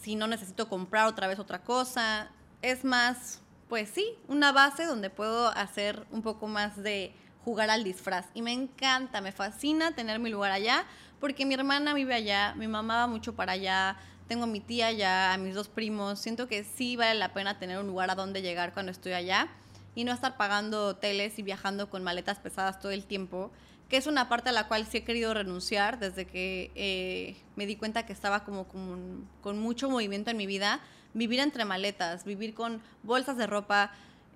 si 0.01 0.15
no 0.15 0.27
necesito 0.27 0.67
comprar 0.69 1.07
otra 1.07 1.27
vez 1.27 1.39
otra 1.39 1.63
cosa. 1.63 2.29
Es 2.61 2.83
más, 2.83 3.41
pues 3.69 3.89
sí, 3.89 4.05
una 4.27 4.51
base 4.51 4.85
donde 4.85 5.09
puedo 5.09 5.49
hacer 5.49 6.05
un 6.11 6.21
poco 6.21 6.47
más 6.47 6.81
de 6.81 7.13
jugar 7.45 7.69
al 7.69 7.83
disfraz. 7.83 8.25
Y 8.33 8.41
me 8.41 8.53
encanta, 8.53 9.21
me 9.21 9.31
fascina 9.31 9.93
tener 9.93 10.19
mi 10.19 10.29
lugar 10.29 10.51
allá, 10.51 10.85
porque 11.19 11.45
mi 11.45 11.53
hermana 11.53 11.93
vive 11.93 12.15
allá, 12.15 12.53
mi 12.55 12.67
mamá 12.67 13.01
va 13.01 13.07
mucho 13.07 13.35
para 13.35 13.53
allá, 13.53 13.97
tengo 14.27 14.45
a 14.45 14.47
mi 14.47 14.59
tía 14.59 14.87
allá, 14.87 15.33
a 15.33 15.37
mis 15.37 15.53
dos 15.53 15.67
primos. 15.67 16.19
Siento 16.19 16.47
que 16.47 16.63
sí 16.63 16.95
vale 16.95 17.19
la 17.19 17.33
pena 17.33 17.59
tener 17.59 17.77
un 17.77 17.87
lugar 17.87 18.09
a 18.09 18.15
donde 18.15 18.41
llegar 18.41 18.73
cuando 18.73 18.91
estoy 18.91 19.13
allá 19.13 19.49
y 19.95 20.03
no 20.03 20.11
estar 20.11 20.37
pagando 20.37 20.87
hoteles 20.87 21.37
y 21.39 21.43
viajando 21.43 21.89
con 21.89 22.03
maletas 22.03 22.39
pesadas 22.39 22.79
todo 22.79 22.91
el 22.91 23.05
tiempo, 23.05 23.51
que 23.89 23.97
es 23.97 24.07
una 24.07 24.29
parte 24.29 24.49
a 24.49 24.53
la 24.53 24.67
cual 24.67 24.85
sí 24.87 24.97
he 24.97 25.03
querido 25.03 25.33
renunciar 25.33 25.99
desde 25.99 26.25
que 26.25 26.71
eh, 26.75 27.35
me 27.55 27.65
di 27.65 27.75
cuenta 27.75 28.05
que 28.05 28.13
estaba 28.13 28.43
como, 28.43 28.67
con 28.67 29.59
mucho 29.59 29.89
movimiento 29.89 30.31
en 30.31 30.37
mi 30.37 30.47
vida. 30.47 30.79
Vivir 31.13 31.39
entre 31.39 31.63
maletas, 31.63 32.25
vivir 32.25 32.55
con 32.55 32.81
bolsas 33.03 33.37
de 33.37 33.45
ropa, 33.45 33.91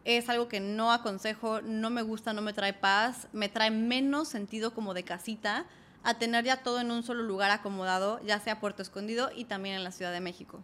es 0.07 0.29
algo 0.29 0.47
que 0.47 0.59
no 0.59 0.91
aconsejo, 0.91 1.61
no 1.61 1.89
me 1.89 2.01
gusta, 2.01 2.31
no 2.31 2.41
me 2.41 2.53
trae 2.53 2.73
paz, 2.73 3.27
me 3.33 3.49
trae 3.49 3.71
menos 3.71 4.29
sentido 4.29 4.73
como 4.73 4.93
de 4.93 5.03
casita 5.03 5.65
a 6.03 6.13
tener 6.13 6.45
ya 6.45 6.63
todo 6.63 6.79
en 6.79 6.91
un 6.91 7.03
solo 7.03 7.23
lugar 7.23 7.51
acomodado, 7.51 8.21
ya 8.23 8.39
sea 8.39 8.61
Puerto 8.61 8.81
Escondido 8.81 9.31
y 9.35 9.43
también 9.43 9.75
en 9.75 9.83
la 9.83 9.91
Ciudad 9.91 10.13
de 10.13 10.21
México. 10.21 10.63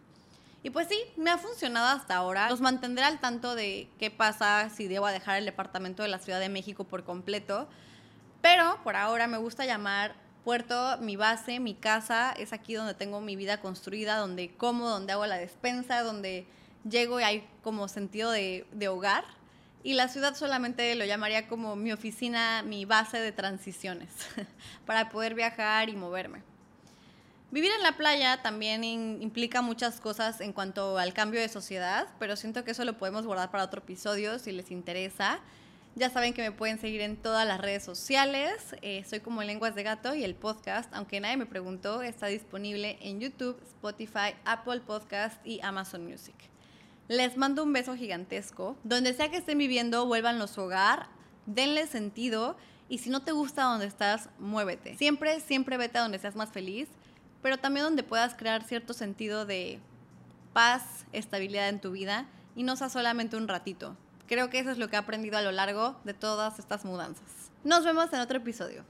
Y 0.64 0.70
pues 0.70 0.88
sí, 0.88 0.98
me 1.18 1.30
ha 1.30 1.36
funcionado 1.36 1.94
hasta 1.94 2.16
ahora. 2.16 2.48
Los 2.48 2.62
mantendré 2.62 3.04
al 3.04 3.20
tanto 3.20 3.54
de 3.54 3.86
qué 3.98 4.10
pasa 4.10 4.70
si 4.74 4.88
debo 4.88 5.06
dejar 5.08 5.36
el 5.36 5.44
departamento 5.44 6.02
de 6.02 6.08
la 6.08 6.18
Ciudad 6.18 6.40
de 6.40 6.48
México 6.48 6.84
por 6.84 7.04
completo. 7.04 7.68
Pero 8.40 8.78
por 8.82 8.96
ahora 8.96 9.26
me 9.26 9.36
gusta 9.36 9.66
llamar 9.66 10.16
Puerto 10.42 10.96
mi 11.02 11.16
base, 11.16 11.60
mi 11.60 11.74
casa. 11.74 12.32
Es 12.38 12.54
aquí 12.54 12.72
donde 12.72 12.94
tengo 12.94 13.20
mi 13.20 13.36
vida 13.36 13.60
construida, 13.60 14.16
donde 14.16 14.56
como, 14.56 14.88
donde 14.88 15.12
hago 15.12 15.26
la 15.26 15.36
despensa, 15.36 16.00
donde 16.00 16.46
llego 16.88 17.20
y 17.20 17.24
hay 17.24 17.46
como 17.62 17.86
sentido 17.86 18.30
de, 18.30 18.66
de 18.72 18.88
hogar. 18.88 19.24
Y 19.82 19.92
la 19.92 20.08
ciudad 20.08 20.34
solamente 20.34 20.94
lo 20.94 21.04
llamaría 21.04 21.46
como 21.46 21.76
mi 21.76 21.92
oficina, 21.92 22.62
mi 22.62 22.86
base 22.86 23.18
de 23.20 23.32
transiciones, 23.32 24.08
para 24.86 25.10
poder 25.10 25.34
viajar 25.34 25.90
y 25.90 25.94
moverme. 25.94 26.53
Vivir 27.54 27.70
en 27.70 27.84
la 27.84 27.96
playa 27.96 28.42
también 28.42 28.82
implica 28.82 29.62
muchas 29.62 30.00
cosas 30.00 30.40
en 30.40 30.52
cuanto 30.52 30.98
al 30.98 31.14
cambio 31.14 31.38
de 31.40 31.48
sociedad, 31.48 32.08
pero 32.18 32.34
siento 32.34 32.64
que 32.64 32.72
eso 32.72 32.84
lo 32.84 32.98
podemos 32.98 33.26
guardar 33.26 33.52
para 33.52 33.62
otro 33.62 33.78
episodio 33.80 34.40
si 34.40 34.50
les 34.50 34.72
interesa. 34.72 35.38
Ya 35.94 36.10
saben 36.10 36.34
que 36.34 36.42
me 36.42 36.50
pueden 36.50 36.80
seguir 36.80 37.00
en 37.00 37.16
todas 37.16 37.46
las 37.46 37.60
redes 37.60 37.84
sociales. 37.84 38.74
Eh, 38.82 39.04
soy 39.08 39.20
como 39.20 39.40
Lenguas 39.44 39.76
de 39.76 39.84
Gato 39.84 40.16
y 40.16 40.24
el 40.24 40.34
podcast, 40.34 40.92
aunque 40.92 41.20
nadie 41.20 41.36
me 41.36 41.46
preguntó, 41.46 42.02
está 42.02 42.26
disponible 42.26 42.98
en 43.00 43.20
YouTube, 43.20 43.56
Spotify, 43.62 44.34
Apple 44.44 44.80
Podcast 44.80 45.40
y 45.46 45.60
Amazon 45.62 46.04
Music. 46.04 46.34
Les 47.06 47.36
mando 47.36 47.62
un 47.62 47.72
beso 47.72 47.94
gigantesco. 47.94 48.76
Donde 48.82 49.14
sea 49.14 49.30
que 49.30 49.36
estén 49.36 49.58
viviendo, 49.58 50.06
vuelvan 50.06 50.42
a 50.42 50.46
hogar, 50.56 51.06
denle 51.46 51.86
sentido 51.86 52.56
y 52.88 52.98
si 52.98 53.10
no 53.10 53.22
te 53.22 53.30
gusta 53.30 53.62
donde 53.62 53.86
estás, 53.86 54.28
muévete. 54.40 54.96
Siempre, 54.96 55.38
siempre 55.38 55.76
vete 55.76 55.98
a 55.98 56.02
donde 56.02 56.18
seas 56.18 56.34
más 56.34 56.50
feliz 56.50 56.88
pero 57.44 57.58
también 57.58 57.84
donde 57.84 58.02
puedas 58.02 58.34
crear 58.34 58.62
cierto 58.62 58.94
sentido 58.94 59.44
de 59.44 59.78
paz, 60.54 61.04
estabilidad 61.12 61.68
en 61.68 61.78
tu 61.78 61.90
vida 61.90 62.24
y 62.56 62.62
no 62.62 62.74
sea 62.74 62.88
solamente 62.88 63.36
un 63.36 63.48
ratito. 63.48 63.98
Creo 64.26 64.48
que 64.48 64.60
eso 64.60 64.70
es 64.70 64.78
lo 64.78 64.88
que 64.88 64.96
he 64.96 64.98
aprendido 64.98 65.36
a 65.36 65.42
lo 65.42 65.52
largo 65.52 65.94
de 66.04 66.14
todas 66.14 66.58
estas 66.58 66.86
mudanzas. 66.86 67.50
Nos 67.62 67.84
vemos 67.84 68.10
en 68.14 68.20
otro 68.20 68.38
episodio. 68.38 68.82